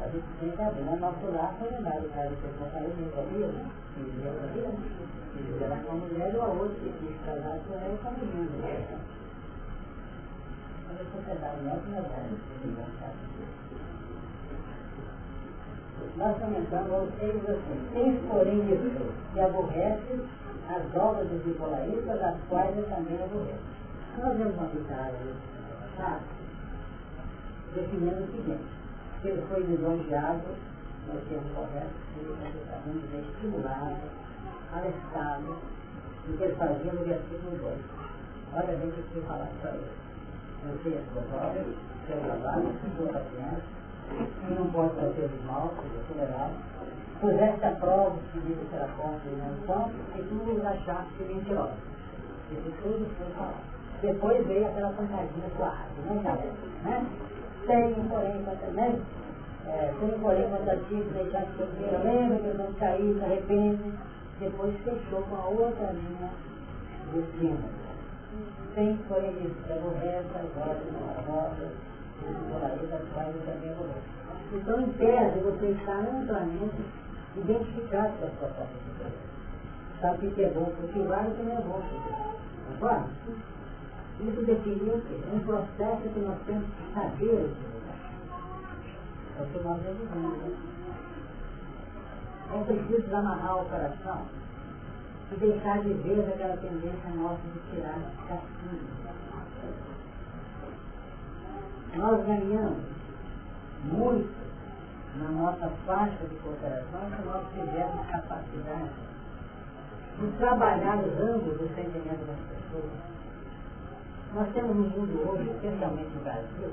[0.00, 0.82] a gente tem que abrir.
[0.82, 4.50] No nosso lar foi lembrado o caso que eu falei, né?
[4.52, 4.76] Que ele,
[5.32, 8.26] que vivia lá com a mulher, ou a outra que quis casar com ela e
[8.26, 8.98] menina.
[10.86, 11.80] Mas a sociedade não é
[16.16, 20.20] Nós comentamos aos seis assim, tens porém isso, que aborrece
[20.68, 23.70] as obras dos bipolaristas, as quais eu também aborreço.
[24.18, 25.18] Nós vemos uma vitória,
[25.96, 26.24] sabe?
[27.74, 28.80] Definindo o seguinte
[29.22, 30.42] se ele foi lisonjeado,
[31.06, 32.36] no termo correto, ele
[32.84, 33.96] vamos dizer, estimulado,
[34.72, 35.56] alertado,
[36.26, 37.78] do que ele fazia no versículo 2.
[38.52, 39.90] Olha bem o que eu falar para ele.
[40.68, 41.66] Eu sei as suas obras,
[42.06, 43.80] seu trabalho, sua paciência,
[44.10, 46.54] e não pode fazer o mal, seja tolerado.
[47.20, 51.76] Puseste a prova os pedidos será contra e não são, e tu os achaste mentirosos.
[52.50, 53.70] Isso tudo foi falado.
[54.02, 57.06] Depois veio aquela pancadinha suave, não tá, né?
[57.66, 59.02] Tem, porém, também,
[59.70, 63.24] é, tem, porém, contra ti que deixaste teu dinheiro, lembra que eu não caí, se
[63.24, 63.92] arrepende.
[64.40, 66.30] Depois fechou com a outra linha
[67.12, 67.68] de cima.
[68.74, 71.68] Tem, porém, isso, aborrece agora, não roda,
[72.20, 73.00] por aí, das
[73.34, 74.20] eu também aborreço.
[74.52, 76.82] Então, em tese, você está amplamente
[77.36, 79.10] identificado com a sua própria.
[80.00, 82.34] Sabe o que é bom cultivar e o que não é bom cultivar.
[82.72, 83.08] Concorda?
[84.20, 85.36] Isso definiu o?
[85.36, 87.50] Um processo que nós temos que saber
[89.40, 89.80] é o que nós.
[92.52, 94.26] É preciso amarrar o coração
[95.32, 99.00] e deixar de ver aquela tendência nossa de tirar castigo.
[101.96, 102.84] Nós ganhamos
[103.84, 104.40] muito
[105.16, 108.90] na nossa faixa de cooperação se nós tivermos capacidade
[110.18, 113.19] de trabalhar os ângulos do sentimento das pessoas
[114.34, 116.70] nós temos no mundo hoje, especialmente no Brasil,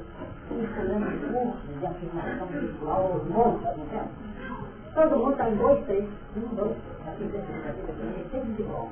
[0.51, 4.12] ensinando cursos de afirmação pessoal aos montes, não temos?
[4.93, 6.78] Todo mundo está em dois, três, um, dois,
[7.08, 8.91] aqui dentro da vida, é sempre de bom.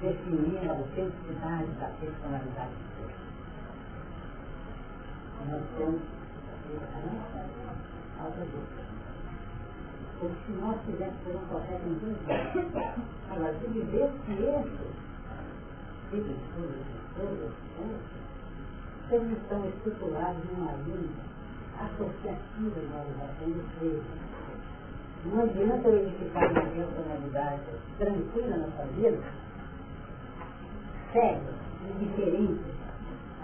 [0.00, 3.12] Definindo a autenticidade da personalidade de Deus.
[5.50, 6.00] Nós temos
[10.20, 12.38] Porque se nós tivéssemos por um processo individual,
[13.30, 14.18] agora, se vivesse
[16.12, 16.97] esse
[19.10, 21.10] eles estão estipulados numa linha
[21.78, 24.02] associativa de organização do ser.
[25.24, 27.62] Não adianta eu edificar uma personalidade
[27.98, 29.18] tranquila na sua vida,
[31.12, 31.40] séria,
[31.90, 32.78] indiferente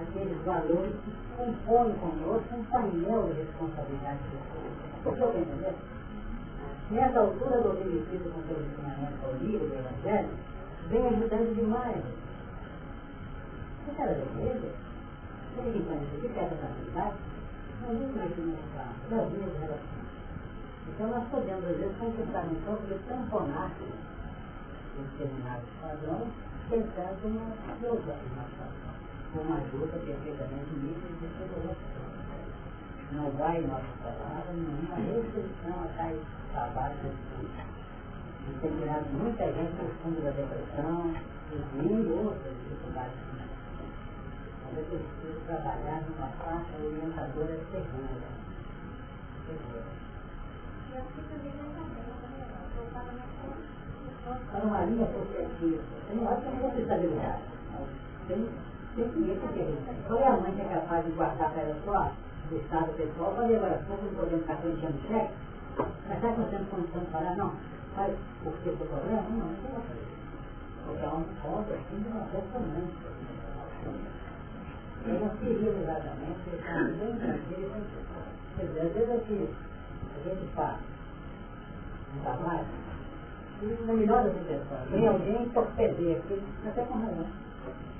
[0.01, 5.15] aqueles valores que compõem conosco um painel de responsabilidade pessoal.
[5.15, 5.95] Estou entendendo?
[6.91, 10.29] Nessa altura do obedecido com seu ensinamento ao livro do Evangelho,
[10.91, 12.05] vem ajudando demais
[13.85, 14.73] você era beleza?
[15.55, 17.17] Você que conhece que essa facilidade?
[17.83, 20.05] Não existe mais dimensão, das minhas relações.
[20.89, 23.71] Então nós podemos, às vezes, conquistar um pouco de tamponar
[24.97, 26.33] determinados padrões,
[26.71, 27.35] pensando
[27.67, 28.15] na filosofia,
[29.35, 31.95] uma ajuda perfeitamente nítida de segurança.
[33.13, 36.21] Não vai em nossa palavra nenhuma restrição a tais
[36.53, 37.09] trabalhos de
[38.49, 41.15] E tem tirado muita gente do fundo da depressão,
[41.53, 43.35] incluindo outras dificuldades
[44.77, 48.27] eu preciso trabalhar numa faixa orientadora segura.
[49.47, 49.85] Segura.
[54.51, 57.43] Para uma linha associativa, tem uma ótima responsabilidade.
[58.29, 58.49] Tem,
[58.97, 59.65] tem que ir porque
[60.07, 62.13] qual é a mãe que é capaz de guardar para ela só
[62.49, 65.35] do estado pessoal levar as pouco não podemos ficar preenchendo cheque?
[65.77, 67.37] Mas que nós temos condição de falar?
[67.37, 67.55] Não.
[67.97, 68.13] Mas
[68.43, 69.23] por que o problema?
[69.23, 70.07] Não, não fazer.
[70.87, 73.15] Porque há um ponto assim de uma ressonância.
[75.07, 77.71] Eu não queria exatamente, eu estava bem tranquilo.
[78.57, 79.51] Quer dizer, às vezes aqui,
[80.15, 80.79] a gente faz
[82.17, 82.67] um trabalho,
[83.63, 87.27] e na melhor das intenções, vem alguém torpedeia aquilo, até com razão.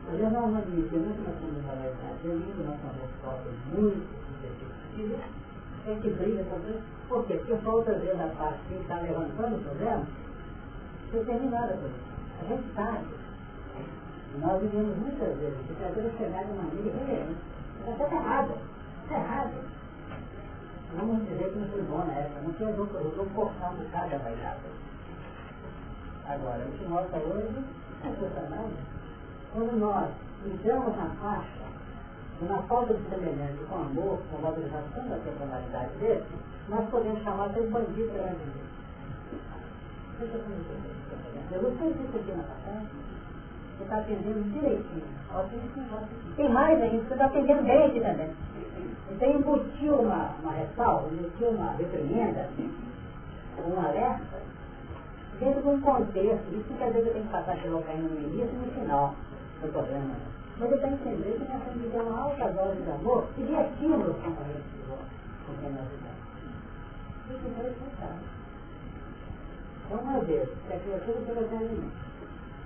[0.07, 4.07] Mas eu não admito muito na comunidade, eu ligo nossa resposta muito
[4.41, 5.19] perceptível,
[5.87, 6.81] é que briga também.
[7.09, 7.35] Por quê?
[7.35, 10.07] Porque falta vezes a parte que está levantando o problema,
[11.13, 12.15] determinada por isso.
[12.41, 13.24] A gente sabe.
[14.41, 17.37] Nós vivemos muitas vezes, às vezes chegar de maneira irreverente.
[17.87, 18.55] Está errado.
[19.05, 19.75] Está errado.
[20.97, 23.77] Vamos dizer que não foi bom na época, não tinha jogo, eu vou forçar um
[23.77, 24.61] bocado da bailada.
[26.27, 27.65] Agora, o que mostra hoje
[28.05, 28.77] é impressionante.
[29.53, 30.11] Quando nós
[30.47, 31.65] entramos na faixa,
[32.41, 36.25] uma falta de semelhança com amor, com valorização da personalidade dele,
[36.69, 38.75] nós podemos chamar de bandido perante Deus.
[41.53, 43.04] Eu não sei se isso aqui na passagem.
[43.77, 45.03] Você está atendendo direitinho.
[46.37, 48.31] Tem mais ainda, você está atendendo bem aqui também.
[49.11, 52.49] Então embutiu uma, uma ressalva, embutiu uma reprimenda,
[53.67, 54.39] um alerta,
[55.39, 56.55] dentro de um contexto.
[56.55, 59.15] Isso quer dizer que eu tenho que passar pelo caminho no início e no final
[59.61, 60.15] do problema.
[60.59, 63.27] Mas eu tenho que entender que nós temos que ter uma alta dose de amor
[63.35, 64.65] que dê estímulo aos companheiros
[65.47, 66.15] com quem nós vivemos.
[67.31, 68.19] Isso foi essencial.
[69.87, 71.91] Então, meu Deus, é criatura pela mim.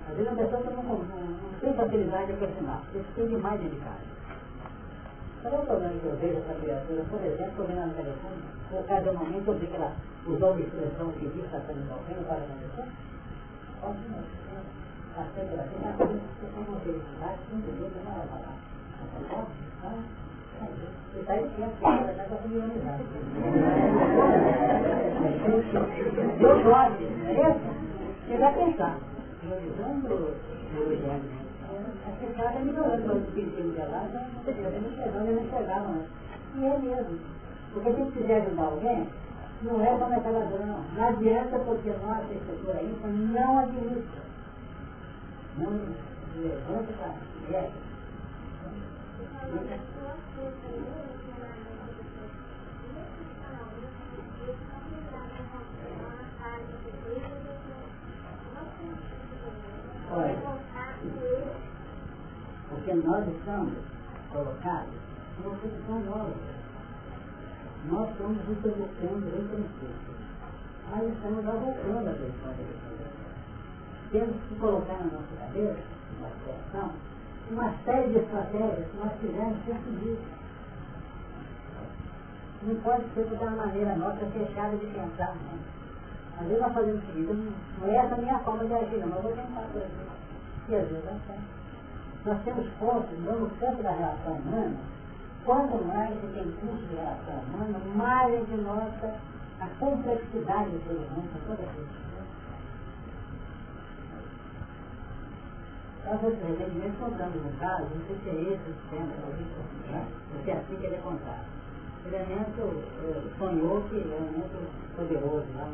[0.09, 4.09] Às vezes a pessoa não, não, não tem facilidade de aproximar, isso tem demais delicado.
[5.42, 8.42] Qual é o problema que eu vejo essa criatura, por exemplo, olhando no telefone,
[9.12, 9.92] momento eu vi que ela
[10.26, 12.88] usou uma expressão que diz está sendo alguém, não para acontecer?
[13.82, 14.18] Ótimo,
[15.14, 18.56] passei por aqui, mas eu tenho uma felicidade, não que não vai falar.
[21.12, 23.04] Você está de tempo, você está com a amizade.
[26.40, 27.61] Eu gosto, não é isso?
[28.26, 28.98] Você vai pensar,
[32.36, 34.09] cara é melhorando o espírito de lá,
[34.47, 36.11] ele não chegava antes.
[36.57, 37.18] E é mesmo.
[37.72, 39.09] Porque se quiser ajudar alguém,
[39.62, 40.84] não é como aquela dona, não.
[40.95, 44.22] Não adianta porque nós, estrutura aí, não administra.
[45.59, 45.70] Não
[46.43, 47.68] levanta para a
[49.51, 49.78] Olha,
[62.89, 63.74] porque nós estamos
[64.32, 64.95] colocados
[65.45, 66.32] numa posição nova.
[67.91, 70.14] Nós estamos nos educando em princípio.
[70.91, 75.82] Mas estamos avocando a questão da Temos que colocar na nossa cabeça,
[76.20, 76.93] na situação,
[77.51, 80.18] uma série de estratégias que nós fizemos perseguir.
[82.62, 86.41] Não pode ser uma maneira nossa fechada de pensar, não.
[86.41, 89.09] Às vezes nós fazemos o seguinte, não é essa a minha forma de agir, não,
[89.09, 89.82] mas vou tentar por.
[90.68, 91.57] E às vezes não tem.
[92.24, 94.76] Nós temos pontos, no campo da relação humana,
[95.44, 99.14] quanto mais se tem curso de relação humana, mais a gente nota
[99.60, 102.08] a complexidade do ser humano, toda a
[106.08, 109.12] Nós, recentemente, contamos um caso, não sei se é esse o sistema,
[109.92, 110.06] né?
[110.32, 111.44] porque é assim que ele é contado.
[112.04, 115.68] O elemento eh, sonhou que é um elemento poderoso lá.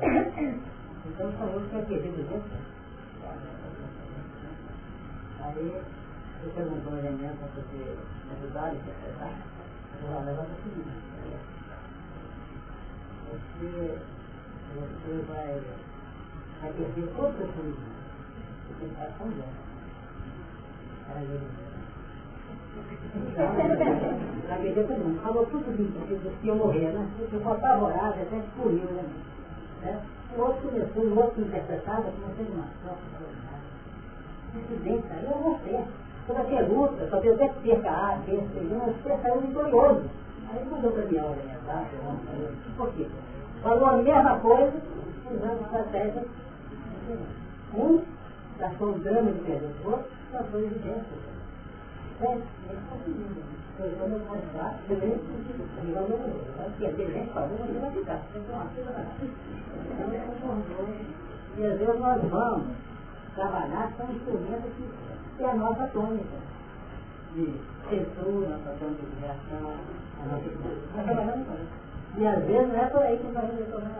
[1.06, 2.75] Então sonhou que tinha perdido o jeito.
[5.46, 5.82] Aí
[6.42, 7.98] ele perguntou ao elemento para poder
[8.32, 9.30] ajudar e interpretar.
[10.02, 10.90] Eu falei, levanta o seguinte.
[13.30, 13.98] Você,
[14.74, 15.62] você vai,
[16.60, 17.96] vai perder todo o seu conhecimento.
[18.66, 19.26] Você tem que estar com
[24.52, 27.08] Acredita não, falou tudo isso, que eu morrer, né?
[27.32, 29.04] Eu só apavorado, até excluiu, né?
[29.82, 30.02] né?
[30.36, 33.35] O outro começou, o outro interpretava, comecei de uma sorte
[34.56, 35.84] Incidente, aí eu você.
[36.26, 40.02] Toda pergunta, só tem até perca A, B, C, mas você saiu vitorioso.
[40.52, 41.84] Aí mandou para a orientar,
[42.76, 43.06] por quê?
[43.62, 44.72] Falou a mesma coisa,
[45.30, 46.24] usando estratégia.
[47.74, 48.00] Um,
[48.58, 51.36] gastou um drama de perder o outro, dentro.
[52.20, 52.38] É, é
[52.90, 53.42] conseguindo.
[53.76, 55.10] Foi quando eu mais baixo, eu nem.
[55.10, 55.20] Eu
[55.94, 56.18] não vou.
[56.64, 58.20] Porque a gente falou, mas vai ficar.
[58.34, 58.66] Então,
[61.58, 62.66] e às vezes nós vamos
[63.36, 64.72] trabalhar com instrumentos
[65.36, 66.36] que é a nossa tônica.
[67.34, 67.52] De
[67.88, 69.74] censura, nossa tônica de reação,
[70.20, 70.48] a nossa
[70.96, 71.86] Nós trabalhamos com isso.
[72.16, 73.96] E às vezes não é por aí que nós vamos retornar.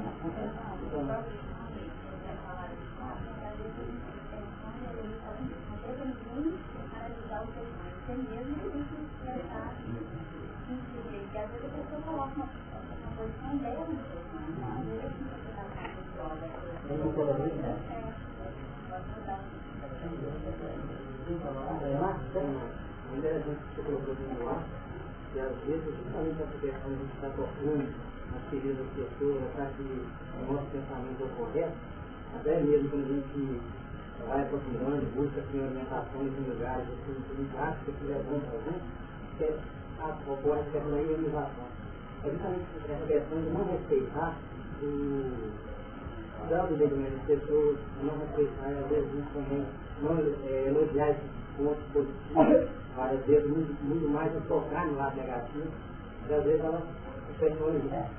[8.06, 8.84] você mesmo e
[9.24, 9.74] tentar
[10.70, 11.28] entender.
[11.32, 14.20] Que às vezes a pessoa coloca uma, uma posição dela no seu
[14.62, 16.46] às vezes assim você está com prova.
[16.88, 17.74] Mesmo colorido, né?
[21.26, 21.32] É.
[23.10, 23.20] Que
[23.74, 24.62] você colocou no ar,
[25.40, 29.42] às vezes justamente essa questão de gente das pessoas,
[29.76, 31.72] que o nosso pensamento ocorra,
[32.36, 33.60] até mesmo quando a gente
[34.28, 38.78] vai aprofundando, busca assim, orientações em lugares assim, que acha que é para algum,
[39.36, 39.58] que é
[39.98, 40.06] a,
[40.70, 41.66] questão da ionização.
[42.22, 44.36] É justamente essa questão de não respeitar
[44.82, 49.66] o grau de das pessoas, não respeitar, às vezes, também,
[50.02, 55.68] não é, elogiar esses pontos positivos, várias vezes, muito, muito mais focar no lado negativo,
[56.28, 56.82] e às vezes ela
[57.38, 57.74] pessoas.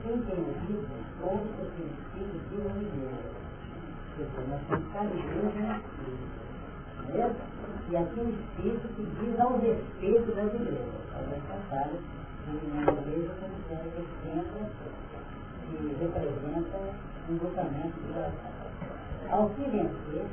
[0.02, 0.88] Quem tem ouvido,
[1.22, 3.40] ouve o que o Espírito diz a igreja
[4.20, 5.80] pessoa, nós temos ficar igreja na
[7.08, 7.36] igreja.
[7.90, 11.00] E aqui o Espírito que diz ao respeito das igrejas.
[11.48, 11.98] Passaram
[12.44, 13.90] que uma igreja como sendo
[15.70, 16.78] que representa
[17.28, 18.59] um grupamento de oração.
[19.30, 20.26] Ao se vencer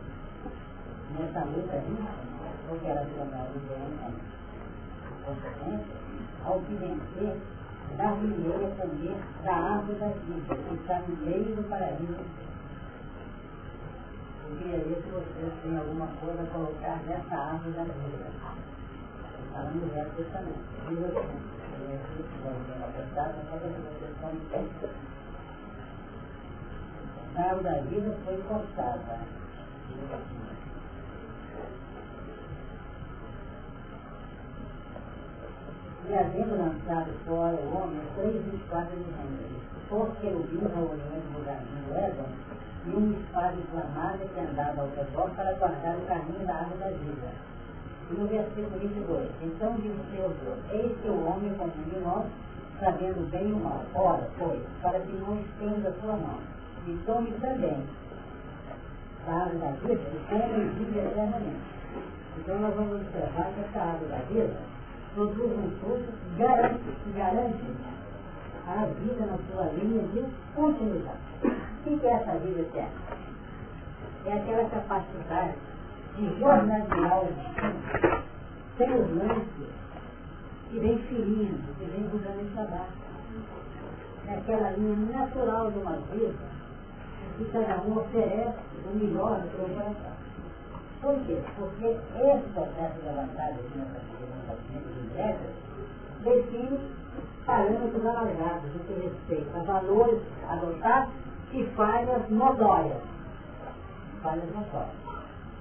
[1.18, 1.84] nessa luta
[2.72, 4.14] operacional do governo,
[5.26, 5.96] consequência,
[6.46, 7.38] ao se vencer,
[7.98, 12.48] dar-lhe a comer da árvore da vida, que está no meio do paraíso
[14.50, 18.32] eu queria ver se vocês têm alguma coisa a colocar nessa árvore da vida.
[19.52, 20.64] Falando no Velho Testamento.
[20.88, 21.38] Diz assim,
[24.24, 25.17] a
[27.38, 29.20] árvore da vida foi cortada.
[36.10, 39.58] E havendo lançado fora o homem, três e quatro de renda.
[39.92, 42.26] Os querubins ao oriente do jardim do Éden,
[42.88, 46.90] e uma espada inflamada que andava ao redor para guardar o caminho da água da
[46.90, 47.32] vida.
[48.10, 52.26] E no versículo 22, então disse o Senhor Deus, eis que o homem de nós,
[52.80, 53.84] sabendo bem o mal.
[53.94, 56.40] Ora, pois, para que não estenda a sua mão,
[56.88, 57.84] e tome também
[59.28, 61.60] árvore da vida, e coma e vive eternamente.
[62.38, 64.58] Então nós vamos observar que essa árvore da vida
[65.14, 67.64] produz um fruto que garante, que garante
[68.68, 71.18] a vida na sua linha de continuidade.
[71.44, 72.90] O que é essa vida eterna?
[74.26, 75.56] É aquela capacidade
[76.16, 78.24] de jornadear o destino
[78.78, 79.48] sem os lances
[80.70, 83.08] que vem ferindo, que vem mudando em trabalho.
[84.28, 86.57] É aquela linha natural de uma vida
[87.38, 90.18] que cada um oferece o melhor do seu coração.
[91.02, 91.38] Por quê?
[91.58, 95.68] Porque esse processo de avançada aqui nessa vida de regras
[96.24, 96.80] define
[97.46, 101.14] parâmetros alargados no que respeita a valores adotados
[101.54, 103.02] e falhas notórias.
[104.24, 105.08] Falhas notórias.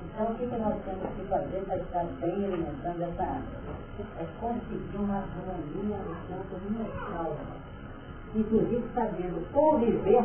[0.05, 3.77] Então, o que, que nós temos que fazer para estar bem alimentando essa água?
[4.19, 7.37] É conseguir uma harmonia no campo universal.
[8.35, 10.25] Inclusive sabendo conviver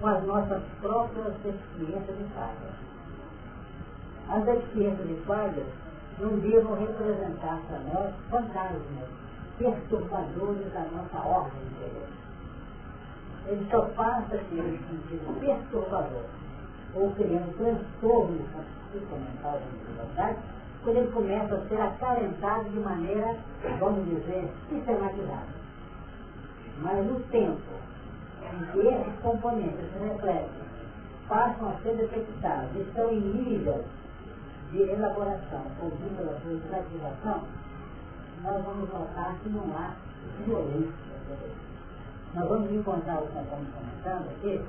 [0.00, 2.74] com as nossas próprias deficiências e falhas.
[4.28, 5.66] As deficiências e falhas
[6.18, 9.08] não devam representar para nós fantasmas
[9.58, 12.18] perturbadores da nossa ordem interior
[13.48, 16.24] ele só passa a ter um sentido perturbador,
[16.94, 18.44] ou criando transtorno
[18.92, 20.38] mental da individualidade,
[20.84, 23.36] quando ele começa a ser acalentado de maneira,
[23.80, 25.58] vamos dizer, sistematizada.
[26.82, 27.58] Mas no tempo
[28.52, 30.68] em que esses componentes se refletem,
[31.28, 33.84] passam a ser detectados, estão em nível
[34.72, 37.42] de elaboração, ou pela sua desativação,
[38.42, 39.92] nós vamos notar que não há
[40.44, 41.08] violência
[42.34, 44.62] nós vamos encontrar o que nós estamos comentando aqui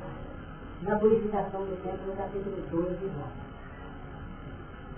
[0.82, 3.32] na purificação do templo no capítulo 2 de João.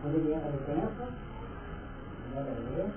[0.01, 1.07] Quando ele entra no templo,
[2.23, 2.91] ele vai ler,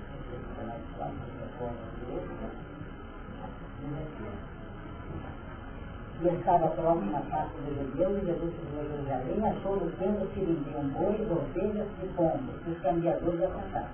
[6.21, 10.27] e estava próximo na face do judeu, e Jesus chegou a Jerusalém, achou no templo
[10.27, 13.89] que vendiam bois, ovelhas e pombos, e os cambiadores assentados.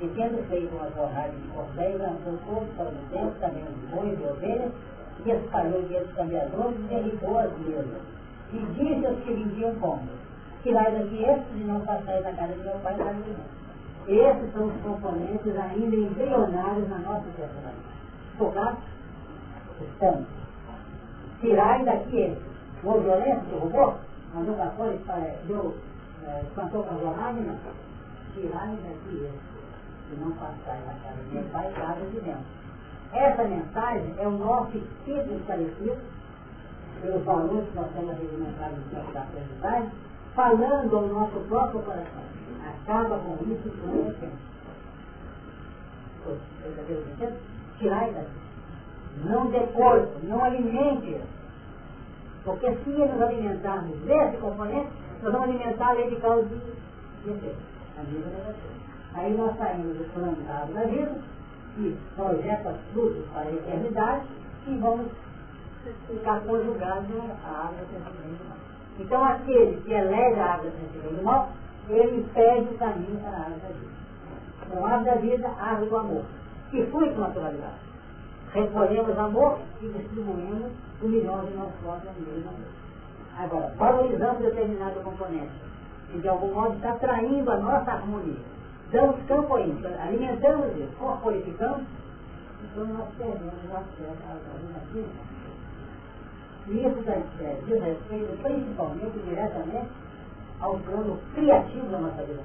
[0.00, 4.18] E tendo feito uma jornada de cordéis, lançou todos para o templo, também os bois
[4.18, 4.72] e ovelhas,
[5.24, 8.02] e espalhou entre os cambiadores e derribou as mesas.
[8.52, 10.18] E disse aos que vendiam pombos,
[10.62, 13.36] tirai daqui estes e não passai da casa de meu pai para mim.
[14.06, 17.76] Esses são os componentes ainda embrionários na nossa sociedade.
[18.36, 18.78] Focados?
[19.80, 20.33] Estamos.
[21.44, 22.34] Tirai daqui.
[22.82, 23.98] O violento derrubou?
[24.32, 25.76] Mandou para fora e deu,
[26.26, 27.32] é, espantou com a jornada?
[27.32, 27.58] Não.
[28.34, 29.54] Tirai daqui esses.
[30.10, 32.44] E não passai da casa de meu pai, casa de dentro.
[33.12, 35.98] Essa mensagem é o nosso espírito esclarecido
[37.02, 39.90] pelos valores que nós temos regimentado no campo da sociedade
[40.34, 42.22] falando ao nosso próprio coração.
[42.66, 44.54] Acaba com isso por um tempo.
[47.78, 48.43] Tirar daqui.
[49.22, 51.20] Não dê corpo, não alimente.
[52.44, 54.88] Porque se nos alimentarmos desse componente,
[55.22, 56.48] nós vamos alimentar a lei de causa
[57.24, 57.56] e efeito.
[57.96, 59.20] A.
[59.20, 61.16] Aí nós saímos do plano da vida
[61.78, 64.26] e projeta tudo para a eternidade
[64.66, 65.06] e vamos
[66.08, 67.06] ficar conjugados
[67.44, 67.84] à água
[68.48, 68.56] mal.
[68.98, 70.70] Então aquele que elege a água
[71.22, 71.48] mal,
[71.88, 73.94] ele impede o caminho para a água da vida.
[74.66, 76.24] Então, árvore da vida, árvore do amor,
[76.70, 77.93] que flui com naturalidade.
[78.54, 80.72] Recolhemos amor e distribuímos
[81.02, 82.52] o milhão de nós próprios mesmo.
[83.36, 85.52] Agora, valorizamos determinado componente,
[86.10, 88.54] que de algum modo está traindo a nossa harmonia
[88.94, 91.84] damos campo a isso, alimentamos isso, corporificamos,
[92.62, 95.08] então nós perdemos o acesso à vida.
[96.66, 97.02] E isso
[97.66, 99.88] diz respeito principalmente, diretamente,
[100.60, 102.42] ao plano criativo da nossa vida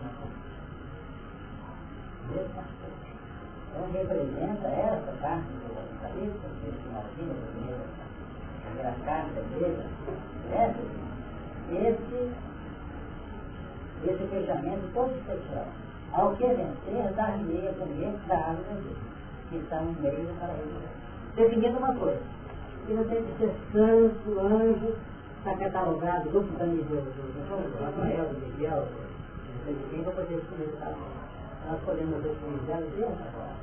[3.70, 5.70] Então representa essa parte do
[6.02, 9.86] cabeça, esse Martinho, a primeira carta da igreja,
[11.72, 12.32] esse,
[14.06, 15.68] esse fechamento especial
[16.14, 18.96] ao que vencer, dar-lhe a comer da árvore da vida,
[19.50, 20.88] que está no meio para ele.
[21.36, 22.22] Definindo uma coisa,
[22.88, 24.96] que não tem que ser santo, anjo,
[25.38, 28.88] está catalogado, grupo da nível do Rafael, do Miguel,
[29.68, 33.59] de quem, para poder escolher o Nós podemos definir zero Deus agora.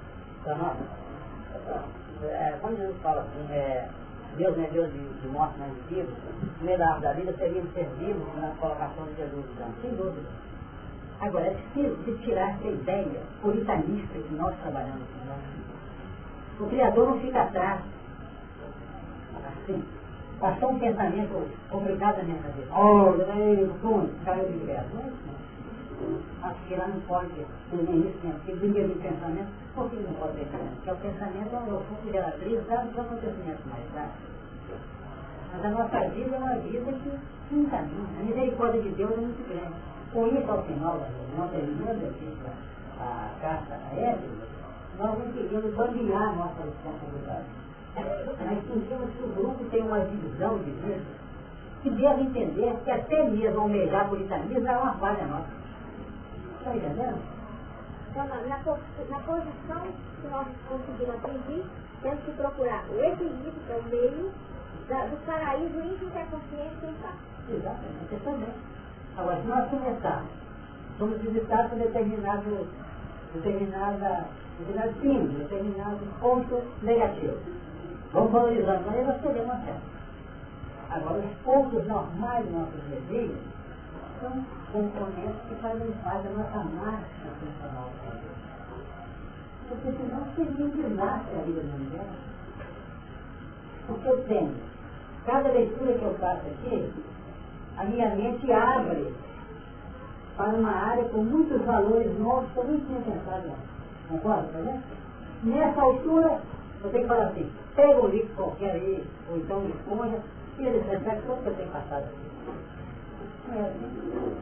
[0.55, 0.77] Nós.
[2.23, 3.89] É, quando Jesus fala assim, é,
[4.37, 6.15] Deus não é Deus de, de morte, mas de vivos,
[6.61, 10.27] no meio da vida seria ser vivo na colocação de Jesus, então, sem dúvida.
[11.21, 15.39] Agora, é preciso se tirar essa ideia puritanista que nós trabalhamos nós.
[16.61, 17.81] O Criador não fica atrás.
[19.47, 19.83] Assim.
[20.39, 22.69] Passou um pensamento complicado na minha cabeça.
[22.75, 24.87] Oh, o fundo, caiu de graça.
[24.95, 25.36] É
[26.07, 26.49] não.
[26.49, 29.49] Acho que lá não pode ter nem isso, nem aquilo, nem mesmo pensamento.
[29.75, 30.47] Por que não pode ter?
[30.47, 34.13] Porque o pensamento é o fluxo geratriz dado para acontecimentos mais tarde.
[35.53, 38.21] Mas a nossa vida é uma vida que não caminha.
[38.21, 39.75] A misericórdia de Deus é muito grande.
[40.13, 42.37] Com isso, ao final da reunião, terminando aqui
[42.99, 44.47] a carta a Éfeso,
[44.99, 47.45] nós não queríamos bandear nossa responsabilidade.
[47.97, 51.27] Nós sentimos que o grupo tem uma divisão de vida
[51.83, 55.56] que deve entender que até mesmo almejar puritanismo é uma falha nossa.
[56.67, 57.23] Está entendendo?
[58.11, 59.83] Então, na, na posição
[60.21, 61.65] que nós conseguimos atingir,
[62.03, 64.33] temos que procurar o equilíbrio, que é o meio,
[64.89, 68.49] da, do paraíso íntimo que a consciência tem Exatamente, você também.
[69.17, 70.31] Agora, se nós começarmos,
[70.99, 72.67] somos visitados por determinado,
[73.33, 74.27] determinada,
[74.59, 77.39] determinado fim, determinado ponto negativo.
[78.13, 79.97] Vamos valorizando, aí nós teremos acesso.
[80.91, 83.56] Agora, os pontos normais nossos desejos são
[84.73, 87.91] componentes que fazem parte da nossa marcha funcional.
[89.69, 92.07] Porque senão seria um desastre a vida da mulher.
[93.87, 94.55] Porque eu tenho,
[95.25, 96.93] cada leitura que eu faço aqui,
[97.77, 99.15] a minha mente abre
[100.37, 103.77] para uma área com muitos valores novos que eu nem tinha pensado antes.
[104.09, 104.83] Concorda, vendo?
[105.43, 106.41] Nessa altura,
[106.83, 110.19] eu tenho que falar assim, pega um livro qualquer aí, ou então uma esponja,
[110.59, 112.26] e ele reflete tudo que eu tenho passado aqui.
[113.55, 114.37] É assim.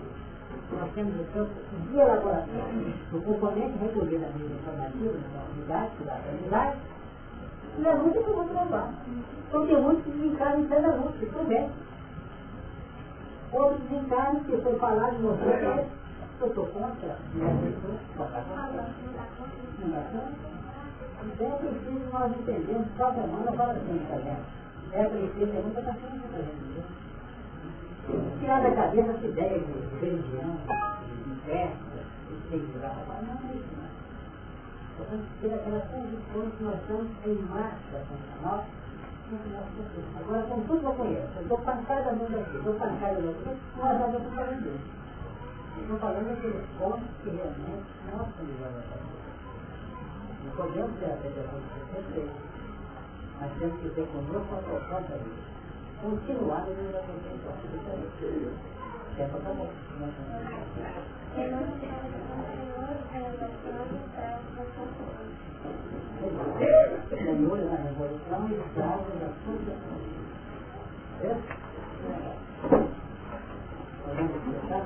[0.72, 1.52] Nós temos o campo
[1.90, 2.46] de elaboração
[3.12, 6.78] do componente informativa, na unidade, da unidade,
[7.78, 8.94] e é muito que eu vou provar.
[9.48, 11.70] Então tem muitos que ficaram em plena luta, tudo bem
[13.54, 15.46] outros desencarnos que foi falado no outro
[16.40, 17.48] eu estou contra, não
[21.22, 24.44] Então é preciso nós entendermos cada semana para a gente, tá vendo?
[24.92, 26.73] É preciso ter muita paciência para gente.
[28.40, 30.56] Tirar da cabeça essa ideia de religião,
[31.26, 31.98] de festa,
[32.28, 33.88] de segurar, não é isso, não.
[34.96, 38.64] Portanto, ter aquela condição que nós estamos em marcha funcional
[40.20, 43.56] Agora, com tudo que eu conheço, eu dou pancada no daqui, dou pancada no outro,
[43.76, 45.04] nós já estamos falando disso.
[45.80, 48.68] Estou falando daqueles pontos que realmente nós temos a
[50.44, 52.30] Não podemos ter a federação de
[53.40, 55.53] mas temos que ter conosco a da vida.
[56.04, 57.00] Continuar no nível da
[59.16, 59.70] para tá bom.
[67.08, 69.56] Senhor na revolução e salvo da sua
[74.04, 74.84] Podemos começar?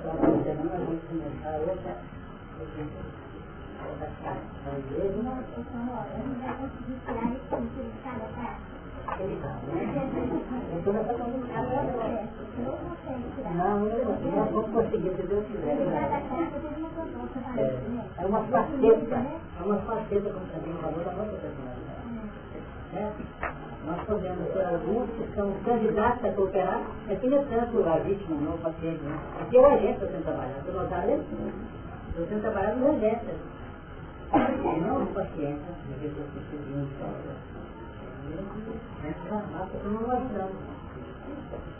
[0.00, 2.02] Próxima semana vamos começar outra outra carta
[2.58, 3.22] da igreja.
[13.54, 14.06] Não, eu.
[14.32, 15.76] Não, vamos conseguir, se Deus quiser.
[17.56, 22.02] É, é uma faceta, é uma faceta, como também falou, da nossa personalidade.
[22.92, 23.12] Né?
[23.86, 27.98] Nós podemos ter alguns que são candidatos a cooperar, é que não é tanto a
[27.98, 29.42] vítima, não o paciente, não.
[29.42, 30.64] Aqui é o agente que está sendo trabalhado.
[30.64, 31.24] Você notar isso?
[32.10, 33.26] Estou sendo trabalhado no agente.
[34.32, 36.88] Não o paciente, de que eu estou seguindo.
[39.30, 40.56] Nós estamos mostrando.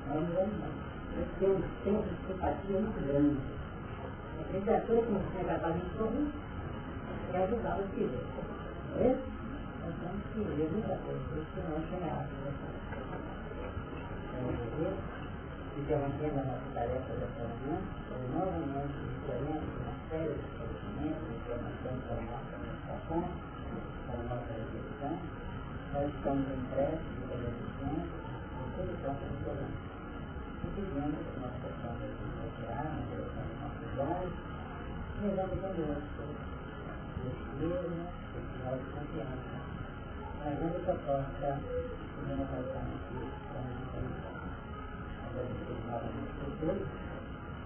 [0.08, 3.40] Nós temos sempre simpatia muito grande.
[4.38, 6.28] A que é capaz de sorrir
[7.32, 8.20] é ajudar os filhos.
[8.98, 9.16] É?
[10.34, 10.68] Que ler
[15.90, 17.76] é a nossa tarefa dessa manhã,
[18.34, 20.61] novamente diferente, uma série de
[21.52, 23.20] informações para a nossa administração,
[24.06, 25.14] para a nossa reflexão.
[25.92, 29.76] Nós estamos em prece de televisão, em todo campo de problema.
[30.62, 34.34] E pedimos que nós possamos nos retirar na direção dos nossos olhos,
[35.20, 36.24] rezando conosco,
[37.22, 38.00] esse mesmo,
[38.32, 39.52] esse sinal de confiança
[40.42, 43.20] fazendo proposta de uma aqui
[43.52, 44.36] como intenção.
[45.22, 46.88] Agradecer novamente por todos,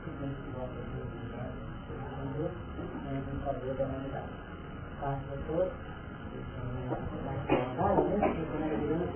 [0.05, 1.09] pedimos que vossa Deus
[1.89, 2.66] respondeu,
[3.13, 4.27] em favor da humanidade.
[5.01, 5.73] Paz a todos,
[6.33, 6.39] e
[7.25, 9.16] mais vontade, né?